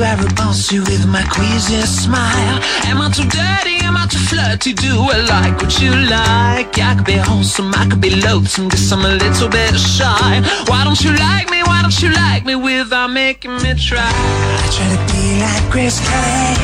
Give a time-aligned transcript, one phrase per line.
[0.00, 2.58] Do I repulse you with my queasy smile?
[2.84, 3.76] Am I too dirty?
[3.84, 4.72] Am I too flirty?
[4.72, 6.78] Do I like what you like?
[6.78, 10.42] I could be wholesome, I could be loathsome, guess I'm a little bit shy.
[10.68, 11.62] Why don't you like me?
[11.62, 14.12] Why don't you like me without making me try?
[14.62, 16.54] I try to be like Grace Kelly,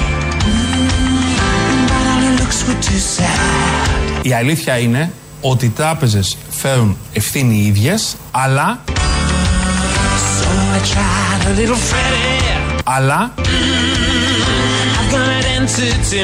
[0.47, 4.23] mm, but all her looks were too sad.
[4.23, 8.85] Η αλήθεια είναι ότι οι τράπεζες φέρουν ευθύνη οι ίδιες, αλλά...
[10.39, 12.56] So I tried a little Freddy.
[12.90, 13.34] Αλλά...
[13.38, 16.24] I've got an entity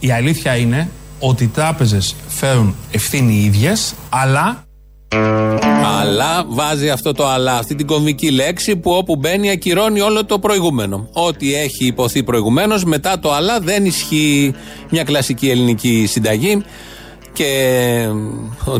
[0.00, 4.64] Η αλήθεια είναι ότι οι τράπεζες φέρουν ευθύνη οι ίδιες, αλλά...
[6.00, 10.38] Αλλά βάζει αυτό το αλλά, αυτή την κομβική λέξη που όπου μπαίνει ακυρώνει όλο το
[10.38, 11.08] προηγούμενο.
[11.12, 14.54] Ό,τι έχει υποθεί προηγουμένως, μετά το αλλά δεν ισχύει.
[14.90, 16.64] Μια κλασική ελληνική συνταγή.
[17.32, 18.08] Και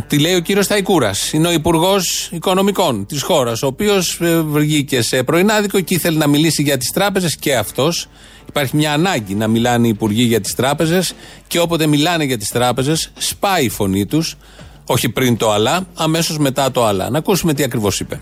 [0.07, 1.33] τι λέει ο κύριος Θαϊκούρας.
[1.33, 6.63] Είναι ο Υπουργός Οικονομικών της χώρας, ο οποίος βγήκε σε πρωινάδικο και ήθελε να μιλήσει
[6.63, 8.09] για τις τράπεζες και αυτός.
[8.49, 11.13] Υπάρχει μια ανάγκη να μιλάνε οι υπουργοί για τις τράπεζες
[11.47, 14.37] και όποτε μιλάνε για τις τράπεζες, σπάει η φωνή τους.
[14.85, 17.11] Όχι πριν το αλλά, αμέσως μετά το αλλά.
[17.11, 18.21] Να ακούσουμε τι ακριβώς είπε.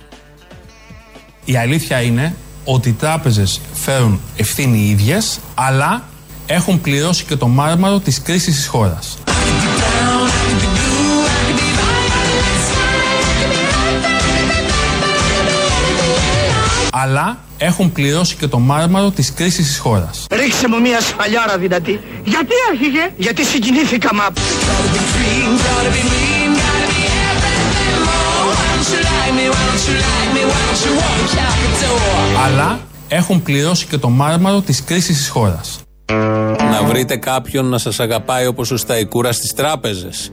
[1.45, 2.35] Η αλήθεια είναι
[2.65, 6.09] ότι οι τράπεζες φέρουν ευθύνη οι ίδιες, αλλά
[6.47, 9.19] έχουν πληρώσει και το μάρμαρο της κρίσης της χώρας.
[17.03, 20.27] Αλλά έχουν πληρώσει και το μάρμαρο της κρίσης της χώρας.
[20.31, 22.01] Ρίξε μου μια σφαλιάρα δυνατή.
[22.25, 24.25] Γιατί άρχιγε; Γιατί συγκινήθηκα μα.
[32.45, 35.79] Αλλά έχουν πληρώσει και το μάρμαρο της κρίσης της χώρας.
[36.71, 40.33] Να βρείτε κάποιον να σας αγαπάει όπως ο Σταϊκούρα στις τράπεζες.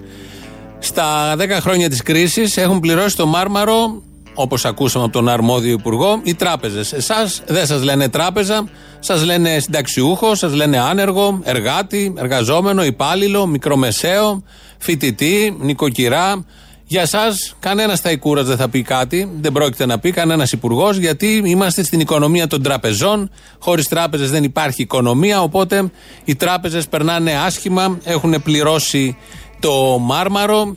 [0.80, 4.02] Στα 10 χρόνια της κρίσης έχουν πληρώσει το μάρμαρο
[4.36, 6.94] όπως ακούσαμε από τον αρμόδιο υπουργό, οι τράπεζες.
[6.94, 8.70] Εσάς δεν σας λένε τράπεζα,
[9.00, 14.44] σας λένε συνταξιούχο, σας λένε άνεργο, εργάτη, εργαζόμενο, υπάλληλο, μικρομεσαίο,
[14.78, 16.46] φοιτητή, νοικοκυρά.
[16.88, 17.24] Για εσά,
[17.60, 22.00] κανένας ταϊκούρα δεν θα πει κάτι, δεν πρόκειται να πει κανένας υπουργός, γιατί είμαστε στην
[22.00, 23.30] οικονομία των τραπεζών.
[23.60, 25.92] Χωρίς τράπεζες δεν υπάρχει οικονομία, οπότε
[26.26, 29.18] οι τράπεζες περνάνε άσχημα, έχουν πληρώσει
[29.60, 30.76] το μάρμαρο.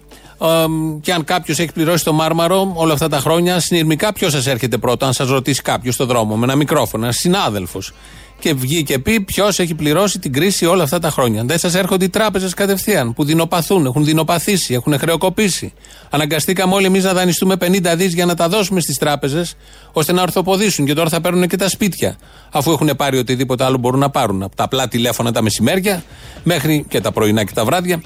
[1.01, 4.79] Και αν κάποιος έχει πληρώσει το μάρμαρο όλα αυτά τα χρόνια, συνειρμικά ποιος σας έρχεται
[4.79, 7.93] πρώτο, αν σας ρωτήσει κάποιος στο δρόμο με ένα μικρόφωνο, ένας συνάδελφος.
[8.41, 11.45] Και βγει και πει ποιος έχει πληρώσει την κρίση όλα αυτά τα χρόνια.
[11.45, 15.73] Δεν σας έρχονται οι τράπεζες κατευθείαν που δεινοπαθούν, έχουν δεινοπαθήσει, έχουν χρεοκοπήσει.
[16.11, 19.55] Αναγκαστήκαμε όλοι εμείς να δανειστούμε 50 δις για να τα δώσουμε στις τράπεζες,
[19.93, 22.17] ώστε να ορθοποδήσουν και τώρα θα παίρνουν και τα σπίτια.
[22.51, 24.43] Αφού έχουν πάρει οτιδήποτε άλλο μπορούν να πάρουν.
[24.43, 26.03] Από τα απλά τηλέφωνα τα μεσημέρια
[26.43, 28.01] μέχρι και τα πρωινά και τα βράδια,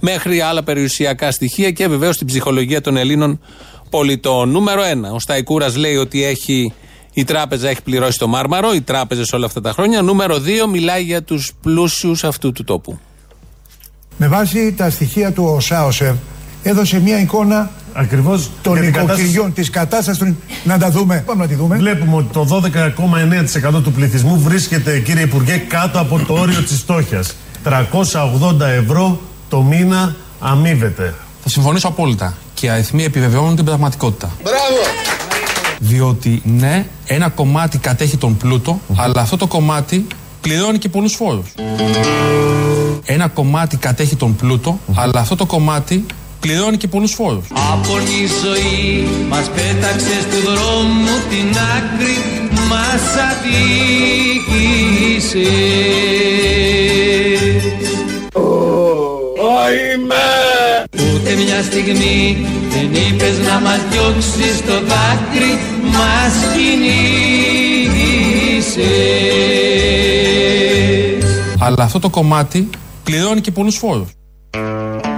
[0.00, 3.40] μέχρι άλλα περιουσιακά στοιχεία και βεβαίως την ψυχολογία των Ελλήνων
[3.90, 4.50] πολιτών.
[4.50, 5.14] Νούμερο 1.
[5.14, 6.72] Ο Σταϊκούρας λέει ότι έχει
[7.12, 10.02] η τράπεζα έχει πληρώσει το μάρμαρο, οι τράπεζες όλα αυτά τα χρόνια.
[10.02, 12.98] Νούμερο 2 μιλάει για τους πλούσιους αυτού του τόπου.
[14.16, 16.16] Με βάση τα στοιχεία του ΟΣΑΟΣΕ
[16.62, 19.50] έδωσε μια εικόνα Ακριβώς των νοικοκυριών, κατάσταση...
[19.50, 20.34] της κατάστασης.
[20.64, 21.22] Να τα δούμε.
[21.26, 21.76] Πάμε να τη δούμε.
[21.76, 22.62] Βλέπουμε ότι το
[23.72, 27.36] 12,9% του πληθυσμού βρίσκεται, κύριε Υπουργέ, κάτω από το όριο της φτώχειας.
[27.64, 31.14] 380 ευρώ το μήνα αμείβεται.
[31.42, 32.36] Θα συμφωνήσω απόλυτα.
[32.54, 34.30] Και οι αριθμοί επιβεβαιώνουν την πραγματικότητα.
[34.42, 34.82] Μπράβο!
[35.78, 40.06] Διότι ναι, ένα κομμάτι κατέχει τον πλούτο, αλλά αυτό το κομμάτι
[40.40, 41.46] πληρώνει και πολλούς φόρους.
[43.04, 46.06] Ένα κομμάτι κατέχει τον πλούτο, αλλά αυτό το κομμάτι
[46.40, 47.46] πληρώνει και πολλούς φόρους.
[47.72, 52.16] Από η ζωή μας πέταξε του δρόμου την άκρη
[52.68, 53.10] μας
[59.64, 60.84] αδίκησε.
[61.14, 67.98] Ούτε μια στιγμή δεν είπες να μας διώξεις το δάκρυ μας κινήσεις
[71.58, 72.68] Αλλά αυτό το κομμάτι
[73.04, 74.08] πληρώνει και πολλούς φόρους.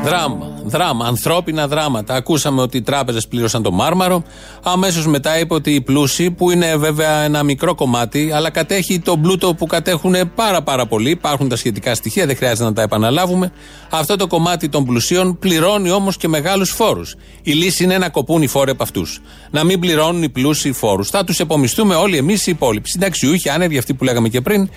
[0.03, 2.15] Δράμα, δράμα, ανθρώπινα δράματα.
[2.15, 4.23] Ακούσαμε ότι οι τράπεζες πλήρωσαν το μάρμαρο.
[4.63, 9.21] Αμέσως μετά είπε ότι οι πλούσιοι, που είναι βέβαια ένα μικρό κομμάτι, αλλά κατέχει τον
[9.21, 11.11] πλούτο που κατέχουν πάρα πάρα πολύ.
[11.11, 13.53] Υπάρχουν τα σχετικά στοιχεία, δεν χρειάζεται να τα επαναλάβουμε.
[13.91, 17.15] Αυτό το κομμάτι των πλουσίων πληρώνει όμως και μεγάλους φόρους.
[17.43, 19.21] Η λύση είναι να κοπούν οι φόροι από αυτούς.
[19.51, 21.11] Να μην πληρώνουν οι πλούσιοι φόρους.
[21.11, 22.89] Θα τους επομιστούμε όλοι εμείς οι υπόλοιποι.
[22.89, 24.69] Συνταξιούχοι, άνεργοι, αυτοί που λέγαμε και πριν,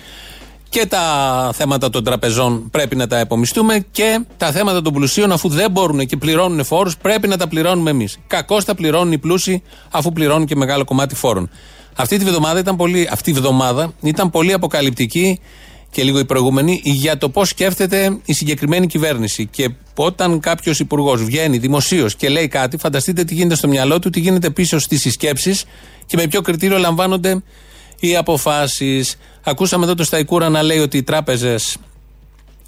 [0.68, 5.48] και τα θέματα των τραπεζών πρέπει να τα επομιστούμε και τα θέματα των πλουσίων, αφού
[5.48, 8.18] δεν μπορούν και πληρώνουν φόρους, πρέπει να τα πληρώνουμε εμείς.
[8.26, 11.50] Κακώς τα πληρώνουν οι πλούσιοι, αφού πληρώνουν και μεγάλο κομμάτι φόρων.
[11.94, 15.40] Αυτή τη βδομάδα ήταν πολύ, αυτή η βδομάδα ήταν πολύ αποκαλυπτική
[15.90, 19.46] και λίγο η προηγούμενη για το πώς σκέφτεται η συγκεκριμένη κυβέρνηση.
[19.46, 24.10] Και όταν κάποιος υπουργός βγαίνει δημοσίως και λέει κάτι, φανταστείτε τι γίνεται στο μυαλό του,
[24.10, 25.64] τι γίνεται πίσω στις συσκέψεις
[26.06, 27.42] και με ποιο κριτήριο λαμβάνονται
[28.00, 29.16] οι αποφάσεις.
[29.48, 31.76] Ακούσαμε εδώ το Σταϊκούρα να λέει ότι οι τράπεζες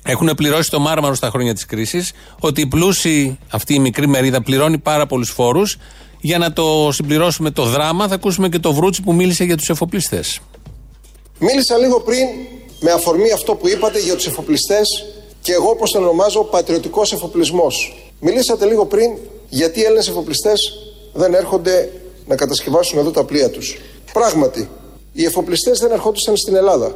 [0.04, 4.42] έχουν πληρώσει το μάρμαρο στα χρόνια της κρίσης, ότι η πλούσιοι, αυτή η μικρή μερίδα,
[4.42, 5.76] πληρώνει πάρα πολλούς φόρους.
[6.20, 9.69] Για να το συμπληρώσουμε το δράμα, θα ακούσουμε και το Βρούτσι που μίλησε για τους
[9.69, 10.40] εφοπλιστές.
[11.38, 12.26] Μίλησα λίγο πριν
[12.81, 15.06] με αφορμή αυτό που είπατε για τους εφοπλιστές
[15.40, 17.96] και εγώ όπως τον ονομάζω πατριωτικός εφοπλισμός.
[18.20, 19.10] Μιλήσατε λίγο πριν
[19.48, 20.72] γιατί οι Έλληνες εφοπλιστές
[21.12, 21.92] δεν έρχονται
[22.26, 23.78] να κατασκευάσουν εδώ τα πλοία τους.
[24.12, 24.69] Πράγματι,
[25.19, 26.94] οι εφοπλιστές δεν ερχόντουσαν στην Ελλάδα.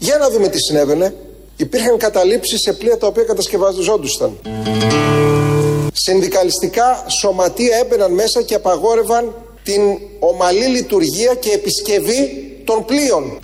[0.00, 1.14] Για να δούμε τι συνέβαινε.
[1.56, 4.38] Υπήρχαν καταλήψεις σε πλοία τα οποία κατασκευαζόντουσαν.
[5.92, 9.80] Συνδικαλιστικά σωματεία έμπαιναν μέσα και απαγόρευαν την
[10.18, 13.38] ομαλή λειτουργία και επισκευή των πλοίων.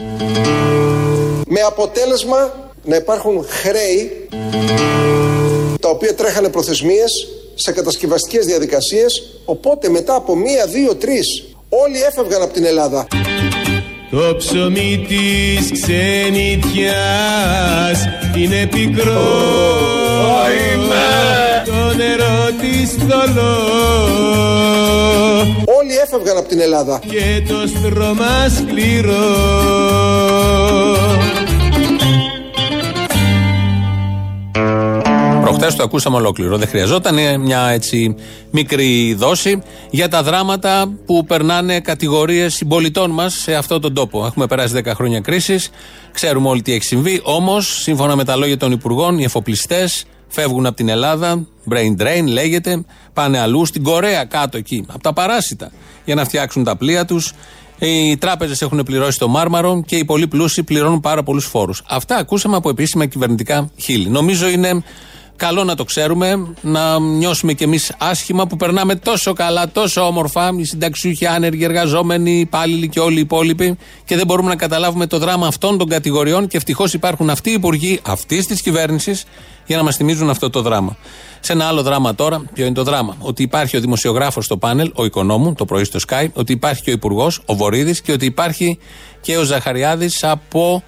[1.47, 4.29] Με αποτέλεσμα να υπάρχουν χρέη
[5.81, 12.43] τα οποία τρέχανε προθεσμίες σε κατασκευαστικές διαδικασίες οπότε μετά από μία, δύο, τρεις όλοι έφευγαν
[12.43, 13.07] από την Ελλάδα.
[14.11, 16.79] Το ψωμί της ξενιτιάς
[18.37, 19.25] είναι πικρό.
[21.65, 23.57] Το νερό της θολό
[25.79, 27.01] Όλοι έφευγαν από την Ελλάδα.
[27.09, 29.35] Και το στρώμα σκληρό
[35.47, 36.57] Προχτέ το ακούσαμε ολόκληρο.
[36.57, 38.15] Δεν χρειαζόταν μια έτσι
[38.51, 44.27] μικρή δόση για τα δράματα που περνάνε κατηγορίες συμπολιτών μας σε αυτόν τον τόπο.
[44.27, 45.71] Έχουμε περάσει 10 χρόνια κρίσης,
[46.13, 47.21] ξέρουμε όλοι τι έχει συμβεί.
[47.23, 51.47] Όμως, σύμφωνα με τα λόγια των Υπουργών, οι εφοπλιστές φεύγουν από την Ελλάδα.
[51.71, 52.85] Brain drain λέγεται.
[53.13, 55.71] Πάνε αλλού, στην Κορέα κάτω εκεί, από τα παράσιτα,
[56.05, 57.33] για να φτιάξουν τα πλοία τους.
[57.79, 61.83] Οι τράπεζες έχουν πληρώσει το μάρμαρο και οι πολύ πλούσιοι πληρώνουν πάρα πολλούς φόρους.
[61.89, 64.09] Αυτά ακούσαμε από επίσημα κυβερνητικά χείλη.
[64.09, 64.83] Νομίζω είναι
[65.37, 70.51] Καλό να το ξέρουμε, να νιώσουμε κι εμείς άσχημα που περνάμε τόσο καλά, τόσο όμορφα,
[70.57, 75.19] οι συνταξιούχοι, άνεργοι, εργαζόμενοι, υπάλληλοι και όλοι οι υπόλοιποι, και δεν μπορούμε να καταλάβουμε το
[75.19, 76.49] δράμα αυτών των κατηγοριών.
[76.49, 79.25] Και ευτυχώς υπάρχουν αυτοί οι υπουργοί αυτής της κυβέρνησης
[79.67, 80.97] για να μας θυμίζουν αυτό το δράμα.
[81.41, 84.91] Σε ένα άλλο δράμα τώρα, ποιο είναι το δράμα; Ότι υπάρχει ο δημοσιογράφος στο πάνελ,
[84.95, 88.25] ο οικονόμου, το πρωί στο Sky, ότι υπάρχει και ο υπουργός, ο Βορύδης, και ότι
[88.25, 88.79] υπάρχει
[89.21, 90.83] και ο Ζαχαριάδης από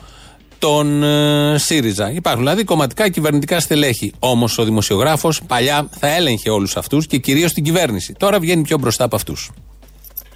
[0.58, 2.10] τον ε, ΣΥΡΙΖΑ.
[2.10, 4.12] Υπάρχουν δηλαδή κομματικά κυβερνητικά στελέχη.
[4.18, 8.14] Όμως ο δημοσιογράφος παλιά θα έλεγχε όλους αυτούς και κυρίως την κυβέρνηση.
[8.18, 9.50] Τώρα βγαίνει πιο μπροστά από αυτούς.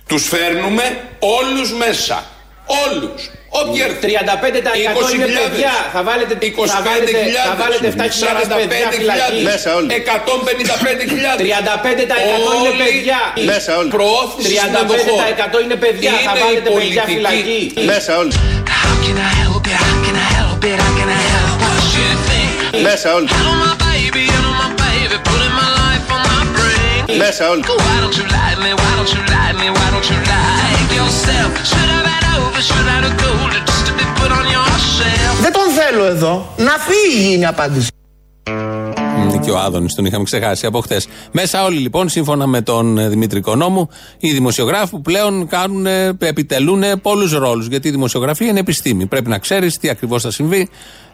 [0.06, 0.82] Τους φέρνουμε
[1.18, 2.24] όλους μέσα.
[2.66, 3.30] Όλους.
[3.60, 5.72] Όποιοι 35% είναι παιδιά.
[5.92, 6.68] Θα βάλετε 25.000.
[7.46, 9.42] Θα βάλετε 7.000 παιδιά φυλακή.
[9.42, 9.88] Μέσα όλοι.
[9.90, 11.40] 155.000.
[11.40, 11.46] 35%
[12.58, 13.20] είναι παιδιά.
[13.44, 13.90] Μέσα όλοι.
[13.90, 14.54] Προώθηση
[15.58, 16.12] 35% είναι παιδιά.
[16.26, 17.72] Θα βάλετε παιδιά φυλακή.
[17.84, 18.32] Μέσα όλοι.
[18.82, 19.70] How can I help it?
[19.70, 19.70] How can I help it?
[19.70, 20.01] How can I help what you think?
[22.86, 23.08] Μέσα
[27.50, 27.62] όλοι.
[35.44, 36.54] Δεν τον θέλω εδώ.
[36.56, 37.90] Να φύγει είναι η απάντηση.
[39.42, 41.08] Είναι και ο Άδωνης, τον είχαμε ξεχάσει από χθες.
[41.32, 45.86] Μέσα όλοι λοιπόν, σύμφωνα με τον ε, Δημήτρη Νόμου, οι δημοσιογράφοι που πλέον κάνουν,
[46.18, 47.66] επιτελούν πολλούς ρόλους.
[47.66, 49.06] Γιατί η δημοσιογραφία είναι επιστήμη.
[49.06, 50.68] Πρέπει να ξέρεις τι ακριβώς θα συμβεί.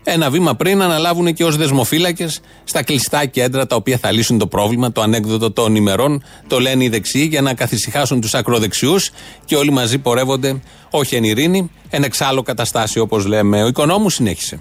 [0.04, 4.46] Ένα βήμα πριν αναλάβουν και ως δεσμοφύλακες στα κλειστά κέντρα τα οποία θα λύσουν το
[4.46, 6.22] πρόβλημα, το ανέκδοτο των ημερών.
[6.46, 9.10] Το λένε οι δεξιοί για να καθησυχάσουν τους ακροδεξιούς
[9.44, 13.62] και όλοι μαζί πορεύονται, όχι εν ειρήνη, εν εξάλλου καταστάσει όπως λέμε.
[13.62, 14.60] Ο οικονόμου συνέχισε.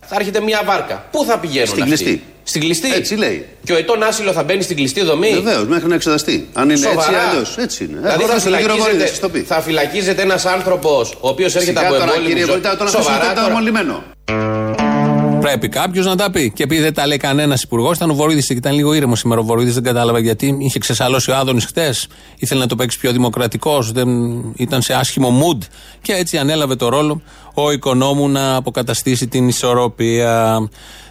[0.00, 1.08] Θα έρχεται μια βάρκα.
[1.10, 2.22] Πού θα πηγαίνουν Στην αυτοί; κλειστή.
[2.50, 2.92] Στην κλειστή.
[2.94, 3.46] Έτσι λέει.
[3.64, 5.32] Και ο ετών άσυλο θα μπαίνει στην κλειστή δομή.
[5.42, 6.48] Βεβαίως, μέχρι να εξεταστεί.
[6.52, 7.00] Αν είναι Σοβαρά.
[7.00, 7.56] έτσι ή αλλιώς.
[7.56, 7.96] Έτσι είναι.
[7.96, 9.38] Δηλαδή θα Αγοράστε τον κύριο Βορύδη, σας το πει.
[9.38, 12.28] φυλακίζεται, θα φυλακίζεται ένας άνθρωπος ο οποίος έρχεται Σιγά από τώρα, εμπόλεμο.
[12.28, 14.02] κύριε Βορύδη, τον αφήσουμε το αμολυμένο.
[15.40, 16.52] Πρέπει κάποιος να τα πει.
[16.54, 19.40] Και επειδή δεν τα λέει κανένας υπουργός, ήταν ο Βορύδης και ήταν λίγο ήρεμο σήμερα
[19.40, 20.56] ο Βορύδης, δεν κατάλαβα γιατί.
[20.60, 22.06] Είχε ξεσαλώσει ο Άδωνης χτες.
[22.38, 23.92] Ήθελε να το παίξει πιο δημοκρατικός.
[24.56, 25.58] Ήταν σε άσχημο mood.
[26.02, 27.22] Και έτσι ανέλαβε το ρόλο
[27.54, 30.58] ο οικονόμου να αποκαταστήσει την ισορροπία.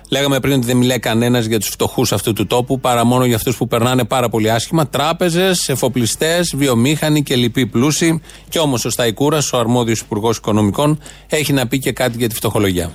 [0.10, 3.36] Λέγαμε πριν ότι δεν μιλάει κανένας για τους φτωχούς αυτού του τόπου, παρά μόνο για
[3.36, 4.88] αυτούς που περνάνε πάρα πολύ άσχημα.
[4.88, 8.22] Τράπεζες, εφοπλιστές, βιομήχανοι και λοιποί πλούσιοι.
[8.50, 12.36] Και όμως ο Σταϊκούρας, ο αρμόδιος Υπουργός Οικονομικών, έχει να πει και κάτι για τη
[12.36, 12.92] φτωχολογιά.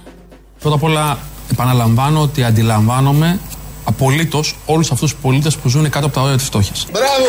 [0.60, 1.18] Πρώτα απ' όλα,
[1.50, 3.38] επαναλαμβάνω ότι αντιλαμβάνομαι
[3.84, 6.86] απολύτως όλους αυτούς τους πολίτες που ζουν κάτω από τα όρια της φτώχειας.
[6.92, 7.26] Μπράβο.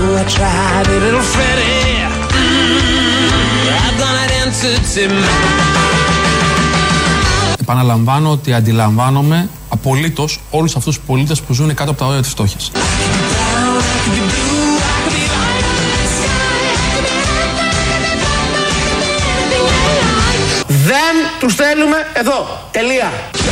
[0.00, 2.08] So I tried a little Freddie.
[2.40, 5.12] Mm, I've done it into Tim.
[7.60, 12.30] Επαναλαμβάνω ότι αντιλαμβάνομαι απολύτως όλους αυτούς τους πολίτες που ζουν κάτω από τα όρια της
[12.30, 12.70] φτώχειας.
[20.66, 22.60] Δεν τους θέλουμε εδώ.
[22.70, 23.12] Τελεία.
[23.32, 23.50] Και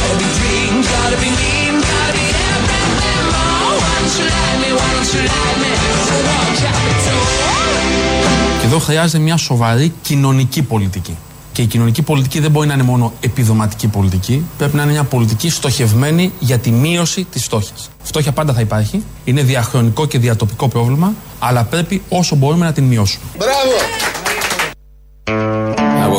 [8.69, 11.17] εδώ χρειάζεται μια σοβαρή κοινωνική πολιτική.
[11.53, 15.05] Και η κοινωνική πολιτική δεν μπορεί να είναι μόνο επιδοματική πολιτική, πρέπει να είναι μια
[15.05, 17.91] πολιτική στοχευμένη για τη μείωση της φτώχειας.
[18.03, 22.85] Φτώχεια πάντα θα υπάρχει, είναι διαχρονικό και διατοπικό πρόβλημα, αλλά πρέπει όσο μπορούμε να την
[22.85, 23.25] μειώσουμε.
[23.39, 24.18] Μπράβο!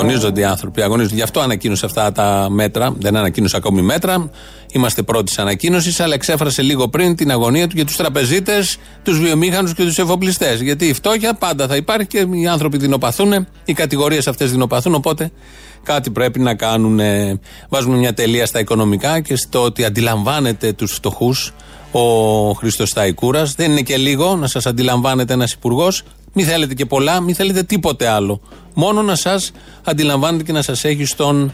[0.09, 1.15] Αγωνίζονται οι άνθρωποι, αγωνίζονται.
[1.15, 2.93] Γι' αυτό ανακοίνωσε αυτά τα μέτρα.
[2.99, 4.29] Δεν ανακοίνωσε ακόμη μέτρα.
[4.71, 9.73] Είμαστε πρώτη ανακοίνωσης, αλλά εξέφρασε λίγο πριν την αγωνία του για τους τραπεζίτες, τους βιομήχανους
[9.73, 10.61] και τους εφοπλιστές.
[10.61, 14.93] Γιατί η φτώχεια πάντα θα υπάρχει και οι άνθρωποι δεινοπαθούν, οι κατηγορίες αυτές δεινοπαθούν.
[14.93, 15.31] Οπότε
[15.83, 16.99] κάτι πρέπει να κάνουν.
[17.69, 21.53] Βάζουμε μια τελεία στα οικονομικά και στο ότι αντιλαμβάνεται τους φτωχούς
[21.91, 22.01] ο
[22.51, 23.43] Χρήστο Σταϊκούρα.
[23.55, 26.03] Δεν είναι και λίγο να σας αντιλαμβάνεται ένας υπουργός.
[26.33, 28.41] Μη θέλετε και πολλά, μη θέλετε τίποτε άλλο.
[28.73, 29.51] Μόνο να σας
[29.83, 31.53] αντιλαμβάνετε και να σας έχει στον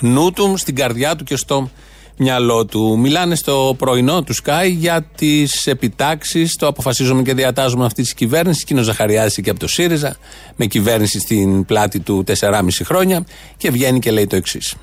[0.00, 1.70] νου του, στην καρδιά του και στο
[2.16, 2.98] μυαλό του.
[2.98, 6.56] Μιλάνε στο πρωινό του Sky για τις επιτάξεις.
[6.56, 8.64] Το αποφασίζουμε και διατάζουμε αυτή της κυβέρνησης.
[8.64, 10.16] Κίνος Ζαχαριάδη και από το ΣΥΡΙΖΑ,
[10.56, 13.26] με κυβέρνηση στην πλάτη του 4,5 χρόνια.
[13.56, 14.74] Και βγαίνει και λέει το εξής.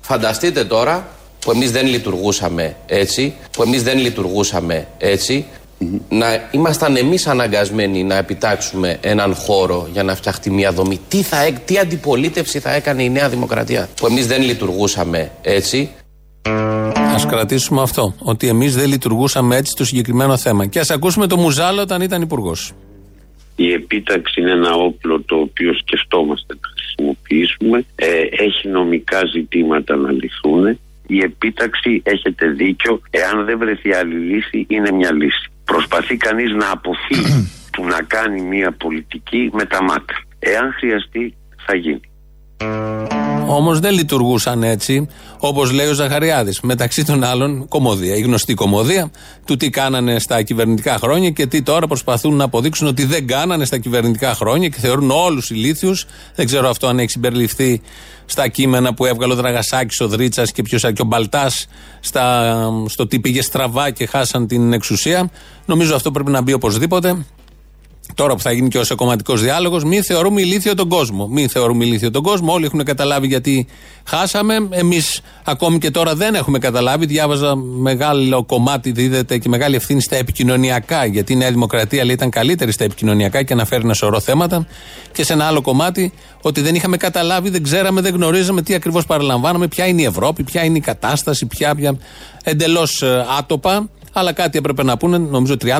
[0.00, 5.46] Φανταστείτε τώρα που εμείς δεν λειτουργούσαμε έτσι, που εμείς δεν λειτουργούσαμε έτσι,
[6.08, 10.98] να ήμασταν εμείς αναγκασμένοι να επιτάξουμε έναν χώρο για να φτιαχτεί μια δομή.
[11.08, 13.88] Τι, θα, έ- τι αντιπολίτευση θα έκανε η Νέα Δημοκρατία.
[13.96, 15.90] Που εμείς δεν λειτουργούσαμε έτσι;
[16.98, 18.14] Α κρατήσουμε αυτό.
[18.18, 20.66] Ότι εμείς δεν λειτουργούσαμε έτσι στο συγκεκριμένο θέμα.
[20.66, 22.72] Και ας ακούσουμε το Μουζάλο όταν ήταν υπουργός.
[23.56, 27.84] Η επίταξη είναι ένα όπλο το οποίο σκεφτόμαστε να χρησιμοποιήσουμε.
[27.94, 28.06] Ε,
[28.44, 30.78] έχει νομικά ζητήματα να λυθούν.
[31.06, 35.50] Η επίταξη, έχετε δίκιο, εάν δεν βρεθεί άλλη λύση, είναι μια λύση.
[35.72, 37.40] Προσπαθεί κανείς να αποφύγει
[37.72, 40.16] του να κάνει μια πολιτική με τα μάτια.
[40.38, 42.00] Εάν χρειαστεί, θα γίνει.
[43.50, 46.60] Όμως δεν λειτουργούσαν έτσι, όπως λέει ο Ζαχαριάδης.
[46.60, 48.16] Μεταξύ των άλλων, κομμωδία.
[48.16, 49.10] Η γνωστή κομμωδία
[49.44, 53.64] του τι κάνανε στα κυβερνητικά χρόνια και τι τώρα προσπαθούν να αποδείξουν ότι δεν κάνανε
[53.64, 56.06] στα κυβερνητικά χρόνια και θεωρούν όλους ηλίθιους.
[56.34, 57.80] Δεν ξέρω αυτό αν έχει συμπεριληφθεί
[58.26, 61.66] στα κείμενα που έβγαλε ο Δραγασάκης, ο Δρίτσας και ποιος και ο Μπαλτάς
[62.86, 65.30] στο τι πήγε στραβά και χάσαν την εξουσία.
[65.66, 67.24] Νομίζω αυτό πρέπει να μπει οπωσδήποτε.
[68.14, 71.26] Τώρα που θα γίνει και ο κομματικό διάλογος, μη θεωρούμε ηλίθιο τον κόσμο.
[71.26, 72.52] Μη θεωρούμε ηλίθιο τον κόσμο.
[72.52, 73.66] Όλοι έχουν καταλάβει γιατί
[74.04, 74.68] χάσαμε.
[74.70, 77.06] Εμείς ακόμη και τώρα δεν έχουμε καταλάβει.
[77.06, 81.04] Διάβαζα μεγάλο κομμάτι, δίδεται και μεγάλη ευθύνη στα επικοινωνιακά.
[81.04, 84.66] Γιατί η Νέα Δημοκρατία λέει, ήταν καλύτερη στα επικοινωνιακά και αναφέρει ένα σωρό θέματα.
[85.12, 86.12] Και σε ένα άλλο κομμάτι
[86.42, 90.42] ότι δεν είχαμε καταλάβει, δεν ξέραμε, δεν γνωρίζαμε τι ακριβώς παραλαμβάναμε, ποια είναι η Ευρώπη,
[90.42, 91.74] ποια είναι η κατάσταση, ποια.
[91.74, 91.98] ποια
[92.42, 93.02] Εντελώς
[93.38, 95.78] άτοπα αλλά κάτι έπρεπε να πούνε, νομίζω 30.000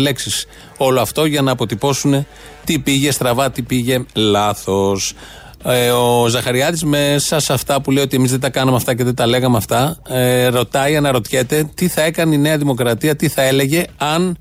[0.00, 2.26] λέξεις όλο αυτό για να αποτυπώσουν
[2.64, 5.14] τι πήγε στραβά, τι πήγε λάθος.
[5.64, 9.04] Ε, ο Ζαχαριάδης μέσα σε αυτά που λέει ότι εμείς δεν τα κάναμε αυτά και
[9.04, 13.42] δεν τα λέγαμε αυτά, ε, ρωτάει, αναρωτιέται τι θα έκανε η Νέα Δημοκρατία, τι θα
[13.42, 14.38] έλεγε αν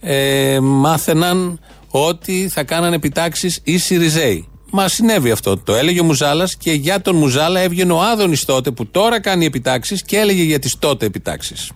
[0.00, 4.48] ε, μάθαιναν ότι θα κάνανε επιτάξεις οι Σιριζέοι.
[4.70, 5.58] Μα συνέβη αυτό.
[5.58, 9.44] Το έλεγε ο Μουζάλας και για τον Μουζάλα έβγαινε ο Άδωνης τότε που τώρα κάνει
[9.44, 11.70] επιτάξεις και έλεγε για τις τότε επιτάξεις.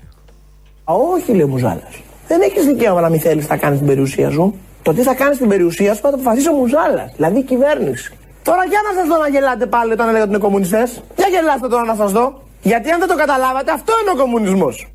[0.93, 2.03] Όχι, λέει ο Μουζάλας.
[2.29, 4.55] Δεν έχεις δικαίωμα να μην θέλεις να κάνεις την περιουσία σου.
[4.83, 8.17] Το τι θα κάνεις στην περιουσία σου θα το αποφασίσει ο Μουζάλας, δηλαδή η κυβέρνηση.
[8.43, 11.03] Τώρα για να σας δω να γελάτε πάλι όταν έλεγα ότι είναι κομμουνιστές.
[11.17, 12.43] Για γελάστε τώρα να σας δω.
[12.63, 14.87] Γιατί αν δεν το καταλάβατε, αυτό είναι ο κομμουνισμός.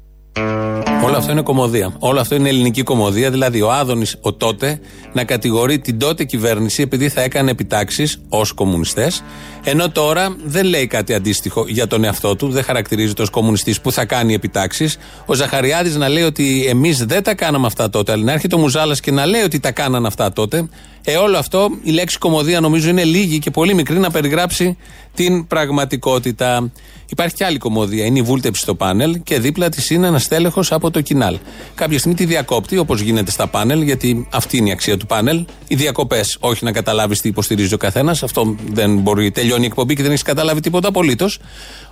[1.08, 1.96] Όλο αυτό είναι κομμωδία.
[2.00, 3.32] Όλο αυτό είναι ελληνική κομμωδία.
[3.32, 4.80] Δηλαδή, ο Άδωνης, ο τότε,
[5.14, 9.24] να κατηγορεί την τότε κυβέρνηση επειδή θα έκανε επιτάξεις ως κομμουνιστές.
[9.64, 13.92] Ενώ τώρα δεν λέει κάτι αντίστοιχο για τον εαυτό του, δεν χαρακτηρίζεται ως κομμουνιστής που
[13.92, 14.98] θα κάνει επιτάξεις.
[15.26, 18.58] Ο Ζαχαριάδης να λέει ότι εμείς δεν τα κάναμε αυτά τότε, αλλά να έρχεται ο
[18.58, 20.68] Μουζάλας και να λέει ότι τα κάναν αυτά τότε.
[21.04, 24.78] Ε, όλο αυτό, η λέξη κομμωδία νομίζω είναι λίγη και πολύ μικρή να περιγράψει
[25.16, 26.72] την πραγματικότητα.
[27.10, 28.06] Υπάρχει και άλλη κομμωδία.
[28.06, 31.38] Είναι η βούλτεψη στο πάνελ και δίπλα της είναι ένας τέλεχο από το κοινάλ.
[31.76, 35.46] Κάποια στιγμή τη διακόπτει, όπως γίνεται στα πάνελ, γιατί αυτή είναι η αξία του πάνελ.
[35.68, 38.24] Οι διακοπές, όχι να καταλάβεις τι υποστηρίζει ο καθένας.
[38.24, 39.32] Αυτό δεν μπορεί.
[39.32, 41.40] Τελειώνει η εκπομπή και δεν έχεις καταλάβει τίποτα απολύτως.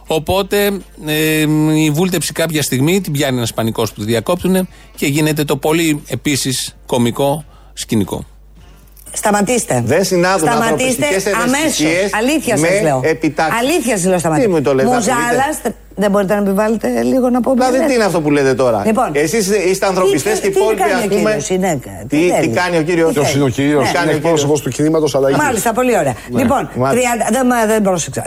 [0.07, 1.45] Οπότε ε,
[1.75, 6.03] η βούλτεψη κάποια στιγμή την πιάνει ένας πανικός που τη διακόπτουν και γίνεται το πολύ
[6.07, 8.25] επίσης κομικό σκηνικό.
[9.15, 9.81] Σταματήστε.
[9.85, 10.71] Δεν συνάδουν Σταματήστε
[11.05, 11.57] ανθρωπιστικές αμέσως.
[11.57, 13.01] ευαισθησίες Αλήθειας με σας λέω.
[13.03, 13.59] επιτάξεις.
[13.59, 14.49] Αλήθειας σας λέω σταματήστε.
[14.49, 15.55] Τι μου το λέτε, Μουζάλας,
[15.95, 17.53] δεν μπορείτε να επιβάλλετε λίγο να πω.
[17.53, 20.59] Δηλαδή τι είναι αυτό που λέτε τώρα; Λοιπόν, Εσείς είστε ανθρωπιστές τι- και οι τι
[20.59, 21.17] υπόλοιποι κάνει ας ο πούμε.
[21.19, 23.13] κύριος, είναι, Τι, τι θέλει; κάνει ο κύριος.
[23.13, 24.31] Ποιος είναι ο κύριος, Τι κάνει είναι ο κύριος.
[24.31, 25.35] εκπρόσωπος του κινήματος αλλαγή.
[25.35, 26.15] Μάλιστα, πολύ ωραία.
[26.31, 27.09] Ναι, Λοιπόν, μάλιστα.
[27.09, 28.23] 30, δεν, μα- δεν πρόσεξα.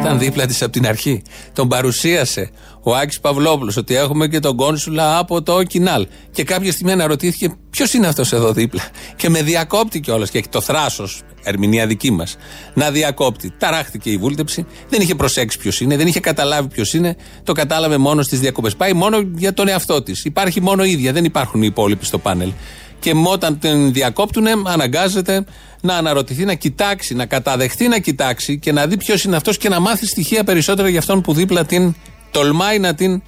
[0.00, 1.22] Ήταν δίπλα της από την αρχή.
[1.52, 2.50] Τον παρουσίασε
[2.82, 6.06] ο Άκης Παυλόπουλος ότι έχουμε και τον κόνσουλα από το Κινάλ.
[6.30, 8.82] Και κάποια στιγμή αναρωτήθηκε ποιος είναι αυτός εδώ δίπλα.
[9.16, 12.36] Και με διακόπτει κιόλας και έχει το θράσος, ερμηνεία δική μας,
[12.74, 13.52] να διακόπτει.
[13.58, 17.16] Ταράχτηκε η βούλτεψη, δεν είχε προσέξει ποιος είναι, δεν είχε καταλάβει ποιος είναι.
[17.44, 18.76] Το κατάλαβε μόνο στις διακοπές.
[18.76, 20.24] Πάει μόνο για τον εαυτό της.
[20.24, 22.52] Υπάρχει μόνο η ίδια, δεν υπάρχουν οι υπόλοιποι στο πάνελ.
[23.00, 25.44] Και όταν την διακόπτουν, αναγκάζεται
[25.80, 29.68] να αναρωτηθεί, να κοιτάξει, να καταδεχτεί να κοιτάξει και να δει ποιος είναι αυτός και
[29.68, 31.94] να μάθει στοιχεία περισσότερα για αυτόν που δίπλα την
[32.30, 33.22] τολμάει να την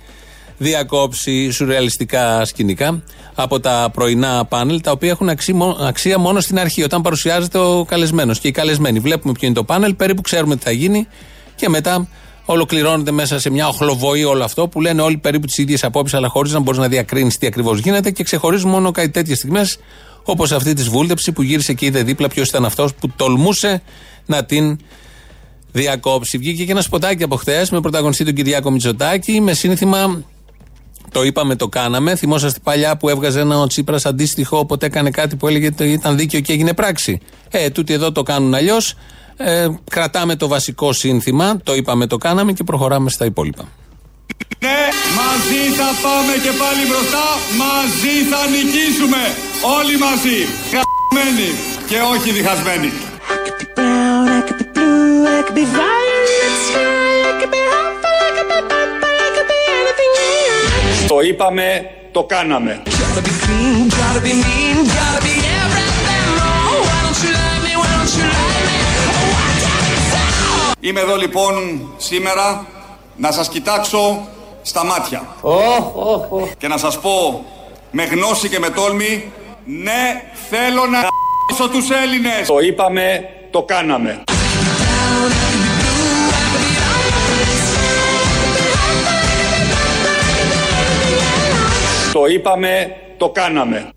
[0.58, 3.02] διακόψει σουρεαλιστικά σκηνικά
[3.34, 5.28] από τα πρωινά πάνελ, τα οποία έχουν
[5.86, 8.98] αξία μόνο στην αρχή, όταν παρουσιάζεται ο καλεσμένος και οι καλεσμένοι.
[8.98, 11.06] Βλέπουμε ποιο είναι το πάνελ, περίπου ξέρουμε τι θα γίνει
[11.54, 12.08] και μετά
[12.44, 16.28] ολοκληρώνεται μέσα σε μια οχλοβοή όλο αυτό που λένε όλοι περίπου τις ίδιες απόψεις, αλλά
[16.28, 19.78] χωρίς να μπορείς να διακρίνεις τι ακριβώς γίνεται και ξεχωρίζουν μόνο κάτι τέτοιες στιγμές,
[20.24, 23.82] όπως αυτή της βούλτεψη που γύρισε και είδε δίπλα ποιος ήταν αυτός που τολμούσε
[24.26, 24.78] να την
[25.72, 26.38] διακόψει.
[26.38, 30.24] Βγήκε και ένα σποτάκι από χθες με πρωταγωνιστή τον Κυριάκο Μητσοτάκη με σύνθημα
[31.12, 32.16] το είπαμε, το κάναμε.
[32.16, 36.16] Θυμόσαστε παλιά που έβγαζε ένα ο Τσίπρας αντίστοιχο, όποτε έκανε κάτι που έλεγε ότι ήταν
[36.16, 37.20] δίκαιο και έγινε πράξη.
[37.50, 38.94] Ε, τούτοι εδώ το κάνουν αλλιώς.
[39.36, 43.64] Ε, κρατάμε το βασικό σύνθημα, το είπαμε, το κάναμε και προχωράμε στα υπόλοιπα.
[44.58, 47.26] Ναι, μαζί θα πάμε και πάλι μπροστά,
[47.62, 49.22] μαζί θα νικήσουμε,
[49.78, 50.38] όλοι μαζί,
[50.70, 51.50] χαμένοι
[51.88, 52.92] και όχι διχασμένοι.
[61.08, 62.82] Το είπαμε, το κάναμε.
[70.80, 72.66] Είμαι εδώ λοιπόν σήμερα
[73.16, 74.28] να σας κοιτάξω
[74.62, 75.26] στα μάτια
[76.58, 77.44] και να σας πω
[77.90, 79.32] με γνώση και με τόλμη
[79.64, 82.46] ναι θέλω να γ***σω τους Έλληνες.
[82.46, 84.22] Το είπαμε, το κάναμε.
[92.12, 93.88] Το είπαμε, το κάναμε.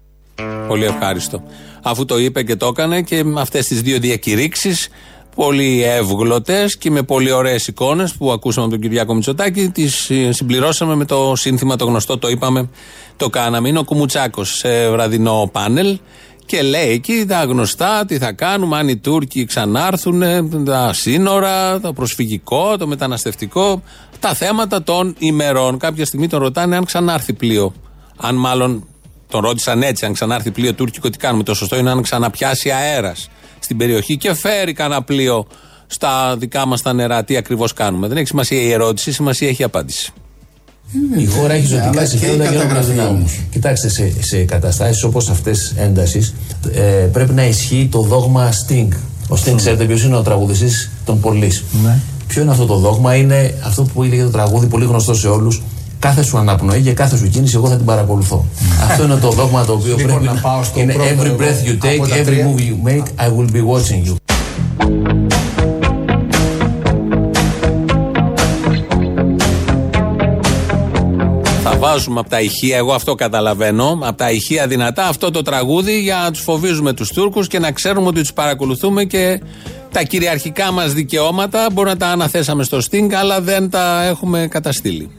[0.68, 1.44] Πολύ ευχάριστο.
[1.84, 4.90] Αφού το είπε και το έκανε και με αυτές τις δύο διακηρύξεις,
[5.36, 10.96] πολύ εύγλωτες και με πολύ ωραίες εικόνες που ακούσαμε από τον Κυριάκο Μητσοτάκη, τις συμπληρώσαμε
[10.96, 12.70] με το σύνθημα το γνωστό, το είπαμε,
[13.18, 13.68] το κάναμε.
[13.68, 16.00] Είναι ο Κουμουτσάκος σε βραδινό πάνελ
[16.46, 20.24] και λέει εκεί τα γνωστά, τι θα κάνουμε αν οι Τούρκοι ξανάρθουν,
[20.66, 23.82] τα σύνορα, το προσφυγικό, το μεταναστευτικό,
[24.20, 25.78] τα θέματα των ημερών.
[25.78, 27.74] Κάποια στιγμή τον ρωτάνε αν ξανάρθει πλοίο.
[28.18, 28.88] Αν μάλλον
[29.28, 31.44] τον ρώτησαν έτσι, αν ξανάρθει πλοίο τουρκικό, τι κάνουμε.
[31.44, 33.30] Το σωστό είναι αν ξαναπιάσει αέρας
[33.60, 35.48] στην περιοχή και φέρει κανένα πλοίο
[35.88, 37.24] στα δικά μας τα νερά.
[37.24, 38.08] Τι ακριβώς κάνουμε.
[38.08, 40.14] Δεν έχει σημασία η ερώτηση, σημασία έχει η απάντηση.
[41.18, 43.22] Η χώρα έχει ζωτικά συμφέροντα για να
[43.52, 46.34] Κοιτάξτε, σε, σε καταστάσεις όπως αυτές έντασης
[46.74, 46.80] ε,
[47.12, 48.88] πρέπει να ισχύει το δόγμα Sting.
[49.30, 51.52] Ο Sting, ξέρετε ποιος είναι ο τραγουδιστής των Πολύ.
[51.84, 51.98] Ναι.
[52.28, 55.62] Ποιο είναι αυτό το δόγμα, είναι αυτό που έλεγε το τραγούδι, πολύ γνωστό σε όλους.
[56.00, 58.46] Κάθε σου αναπνοή και κάθε σου κίνηση, εγώ θα την παρακολουθώ.
[58.90, 60.40] αυτό είναι το δόγμα το οποίο Λοιπόν, πρέπει να να.
[60.42, 61.36] πάω στο Είναι πρώτο every εγώ.
[61.40, 62.54] breath you Από take, τα every τρία.
[62.56, 65.15] move you make, I will be watching you.
[71.86, 76.00] Θα βάζουμε από τα ηχεία, εγώ αυτό καταλαβαίνω, από τα ηχεία δυνατά αυτό το τραγούδι
[76.00, 79.42] για να τους φοβίζουμε τους Τούρκους και να ξέρουμε ότι τους παρακολουθούμε και
[79.92, 85.10] τα κυριαρχικά μας δικαιώματα μπορεί να τα αναθέσαμε στο Sting, αλλά δεν τα έχουμε καταστήλει.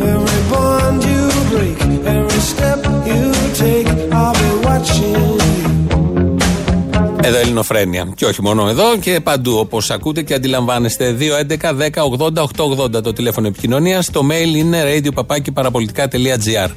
[0.00, 1.78] Every bond you break,
[2.16, 3.24] every step you
[3.62, 3.88] take,
[4.18, 5.17] I'll be watching you.
[7.28, 8.12] Εδώ Ελληνοφρένια.
[8.14, 11.16] Και όχι μόνο εδώ και παντού όπως ακούτε και αντιλαμβάνεστε.
[11.20, 14.10] 2.11.10.80.880 το τηλέφωνο επικοινωνίας.
[14.10, 16.68] Το mail είναι radio.papaki.parapolitica.gr.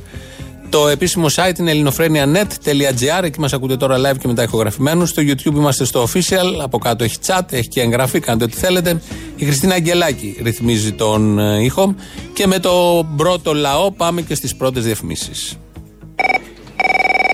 [0.70, 3.24] Το επίσημο site είναι ελληνοφρένια.net.gr.
[3.24, 5.10] Εκεί μας ακούτε τώρα live και μετά ηχογραφημένους.
[5.10, 6.60] Στο YouTube είμαστε στο official.
[6.62, 8.20] Από κάτω έχει chat, έχει και εγγραφή.
[8.20, 9.02] Κάντε ό,τι θέλετε.
[9.36, 11.96] Η Χριστίνα Αγγελάκη ρυθμίζει τον ε, ήχο.
[12.34, 15.58] Και με το πρώτο λαό πάμε και στις πρώτες διαφημίσεις.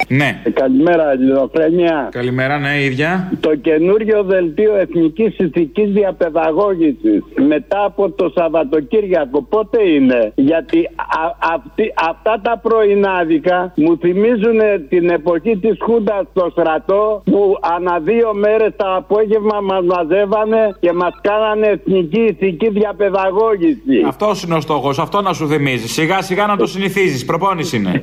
[0.07, 0.41] Ναι.
[0.53, 2.09] Καλημέρα, Ελληνοφρένια.
[2.11, 3.31] Καλημέρα, ναι, ίδια.
[3.39, 11.93] Το καινούριο δελτίο εθνικής ηθική διαπαιδαγώγησης μετά από το Σαββατοκύριακο πότε είναι; Γιατί α- αυτή-
[12.09, 18.73] αυτά τα πρωινάδικα μου θυμίζουν την εποχή της Χούντας στο στρατό που ανά δύο μέρες
[18.75, 24.03] το απόγευμα μας μαζεύανε και μας κάνανε εθνική ηθική διαπαιδαγώγηση.
[24.07, 25.87] Αυτός είναι ο στόχος, αυτό να σου θυμίζει.
[25.87, 27.25] Σιγά σιγά να το συνηθίζεις.
[27.25, 28.01] Προπόνηση είναι.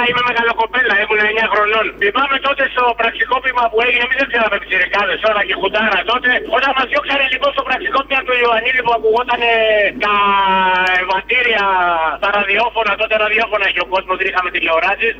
[0.00, 1.86] 1974 είμαι μεγαλοκοπέλα, ήμουν 9 χρονών.
[2.02, 6.30] Θυμάμαι τότε στο πραξικόπημα που έγινε, εμείς δεν ξέραμε πιτσιρικάδε όλα και χουντάρα τότε.
[6.56, 9.42] Όταν μας διώξανε λοιπόν στο πραξικόπημα του Ιωαννίδη που ακουγόταν
[10.04, 10.14] τα
[11.00, 11.64] εμβατήρια,
[12.22, 15.12] τα ραδιόφωνα, τότε ραδιόφωνα είχε ο κόσμος, δεν είχαμε τηλεοράσεις.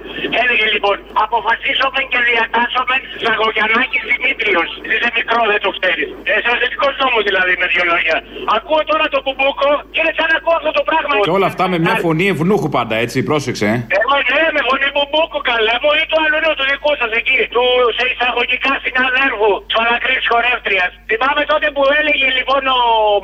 [0.43, 4.69] Έλεγε λοιπόν, αποφασίσαμε και διατάσσομαι Σαγωγιανάκη Δημήτριος.
[4.93, 6.09] Είσαι μικρό, δεν το ξέρεις.
[6.37, 8.17] Εσωτερικό νόμο δηλαδή με δύο λόγια.
[8.57, 11.13] Ακούω τώρα το μπουμπούκο και είναι σαν να ακούω αυτό το πράγμα.
[11.27, 13.67] Και όλα αυτά με μια φωνή ευνούχου πάντα, έτσι, πρόσεξε.
[13.75, 13.77] ε.
[14.01, 17.39] Εγώ ναι, με φωνή μπουμπούκου καλά μου ή το άλλο ναι, του δικού σας εκεί.
[17.55, 17.65] Του
[17.97, 20.91] σε εισαγωγικά συναδέρφου της Φαλακρή χορεύτριας.
[21.11, 22.79] Θυμάμαι τότε που έλεγε λοιπόν ο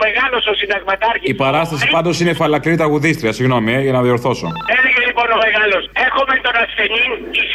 [0.05, 1.29] μεγάλος ο συνταγματάρχης.
[1.33, 4.47] Η παράσταση πάντως είναι φαλακρή τραγουδίστρια, συγγνώμη, ε, για να διορθώσω.
[4.79, 5.83] Έλεγε λοιπόν ο μεγάλος.
[6.07, 7.05] Έχουμε τον ασθενή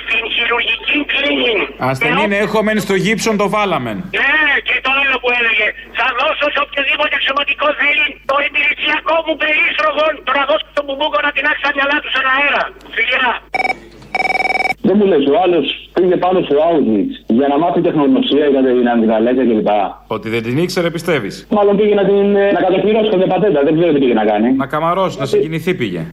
[0.01, 1.55] στην χειρουργική κλίνη.
[1.91, 3.91] Ασθενή είναι, έχω μένει στο γύψον, το βάλαμε.
[4.19, 4.33] Ναι,
[4.67, 5.67] και το άλλο που έλεγε.
[5.99, 10.03] Θα δώσω σε οποιοδήποτε εξωματικό θέλει το υπηρεσιακό μου περίστρογο.
[10.27, 12.63] Το να δώσω στον μπουμπούκο να τεινάξει τα μυαλά τους στον αέρα.
[12.95, 13.31] Φιλιά.
[14.88, 18.89] Δεν μου λες, ο άλλος πήγε πάνω στο Auschwitz για να μάθει τεχνογνωσία για την
[18.89, 19.69] αντιγαλέκια κλπ.
[20.07, 23.63] Ότι δεν την ήξερε, πιστεύεις; Μάλλον πήγε να την ε, να κατοχυρώσει καμιά πατέντα.
[23.63, 24.51] Δεν ξέρω τι πήγε να κάνει.
[24.53, 26.07] Να καμαρώσει, να συγκινηθεί πήγε.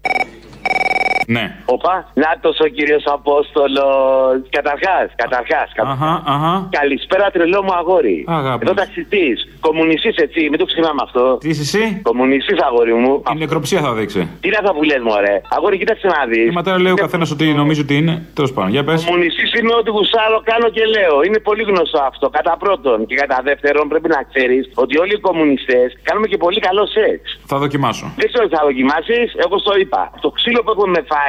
[1.35, 1.45] Ναι.
[1.75, 4.37] Οπα, νάτος ο κύριος Απόστολος.
[4.57, 5.68] Καταρχάς, καταρχάς.
[5.92, 6.55] Αχα, αχα.
[6.79, 8.18] Καλησπέρα, τρελό μου αγόρι.
[8.29, 8.62] Αγάπη.
[8.64, 9.37] Εδώ ταξιτής.
[9.66, 11.25] Κομμουνιστής, έτσι, μην το ξεχνάμε αυτό.
[11.42, 13.12] Τι είσαι εσύ; Κομμουνιστής, αγόρι μου.
[13.35, 14.21] Η νεκροψία θα δείξει.
[14.40, 15.37] Τι είναι αυτά που λε, Μωρέ.
[15.57, 16.49] Αγόρι, κοίταξε να δεις.
[16.49, 18.14] Ε, Μα τώρα λέει ο καθένας ότι νομίζω ότι είναι.
[18.38, 19.05] Τέλος πάντων, για πες.
[19.05, 21.16] Κομμουνιστής είναι ό,τι γουσάρω, κάνω και λέω.
[21.27, 22.27] Είναι πολύ γνωστό αυτό.
[22.38, 26.61] Κατά πρώτον και κατά δεύτερον, πρέπει να ξέρεις ότι όλοι οι κομμουνιστές κάνουμε και πολύ
[26.68, 27.21] καλό σεξ.
[27.51, 28.07] Θα δοκιμάσω.
[28.21, 30.03] Δεν ξέρω τι θα δοκιμάσεις, εγώ στο είπα.
[30.25, 31.21] Το ξύλο που έχουμε φάει,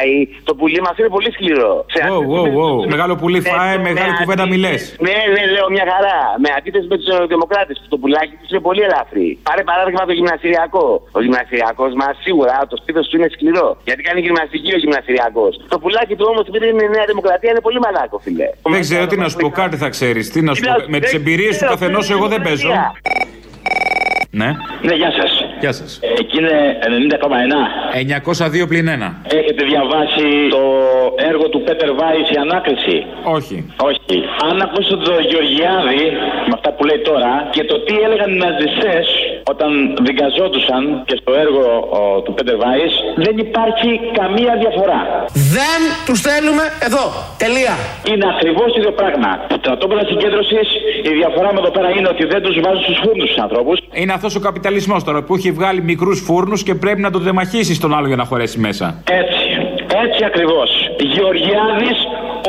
[0.47, 1.73] το πουλί μας είναι πολύ σκληρό.
[1.93, 2.75] Σε Wow, wow, wow.
[2.93, 4.73] Μεγάλο πουλί Ναι, φάε, με μεγάλη αντι- κουβέντα μιλέ.
[5.05, 6.19] Ναι, ναι, λέω μια χαρά.
[6.43, 9.27] Με αντίθεση με τους δημοκράτε που το πουλάκι τους είναι πολύ ελαφρύ.
[9.49, 10.85] Πάρε παράδειγμα το γυμναστηριακό.
[11.17, 13.67] Ο γυμναστηριακός μας σίγουρα το σπίτι του είναι σκληρό.
[13.87, 15.51] Γιατί κάνει γυμναστική ο γυμναστηριακός.
[15.73, 18.47] Το πουλάκι του όμως επειδή είναι νέα δημοκρατία είναι πολύ μαλάκο, φιλέ.
[18.75, 20.25] Δεν ξέρω τι να σου πω, κάτι θα ξέρεις.
[20.33, 20.73] Τι να σου πω.
[20.93, 22.71] Με τις εμπειρίες του καθενός, εγώ δεν παίζω.
[24.29, 24.49] Ναι.
[24.81, 25.31] Ναι, γεια σας.
[25.63, 25.99] Γεια σας.
[26.21, 26.57] Εκεί είναι
[27.17, 28.63] 90,1.
[28.63, 28.91] 902 πλην 1.
[29.39, 30.63] Έχετε διαβάσει το
[31.31, 32.97] έργο του Πέτερ Βάης η ανάκριση;
[33.37, 33.57] Όχι.
[33.89, 34.15] Όχι.
[34.49, 36.03] Αν ακούσετε το Γεωργιάδη
[36.47, 39.05] με αυτά που λέει τώρα και το τι έλεγαν οι ναζιστές
[39.53, 39.69] όταν
[40.07, 41.63] δικαζόντουσαν και στο έργο
[41.99, 42.93] ο, του Πέτερ Βάης,
[43.25, 44.99] δεν υπάρχει καμία διαφορά.
[45.57, 47.05] Δεν τους θέλουμε εδώ.
[47.43, 47.73] Τελεία.
[48.11, 49.29] Είναι ακριβώς το ίδιο πράγμα.
[49.51, 50.67] Τα στρατόπεδα συγκέντρωσης,
[51.09, 53.77] η διαφορά με εδώ πέρα είναι ότι δεν τους βάζουν στους φούρνου τους ανθρώπους.
[54.01, 57.79] Είναι αυτός ο καπιταλισμός τώρα που έχει βγάλει μικρούς φούρνους και πρέπει να τον δεμαχίσει
[57.79, 59.01] τον άλλο για να χωρέσει μέσα.
[59.09, 59.43] Έτσι.
[60.05, 60.69] Έτσι ακριβώς.
[61.15, 61.97] Γεωργιάδης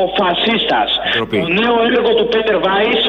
[0.03, 0.89] ο φασίστας.
[1.15, 1.37] Ντροπή.
[1.43, 3.01] Το νέο έργο του Πέτερ Βάης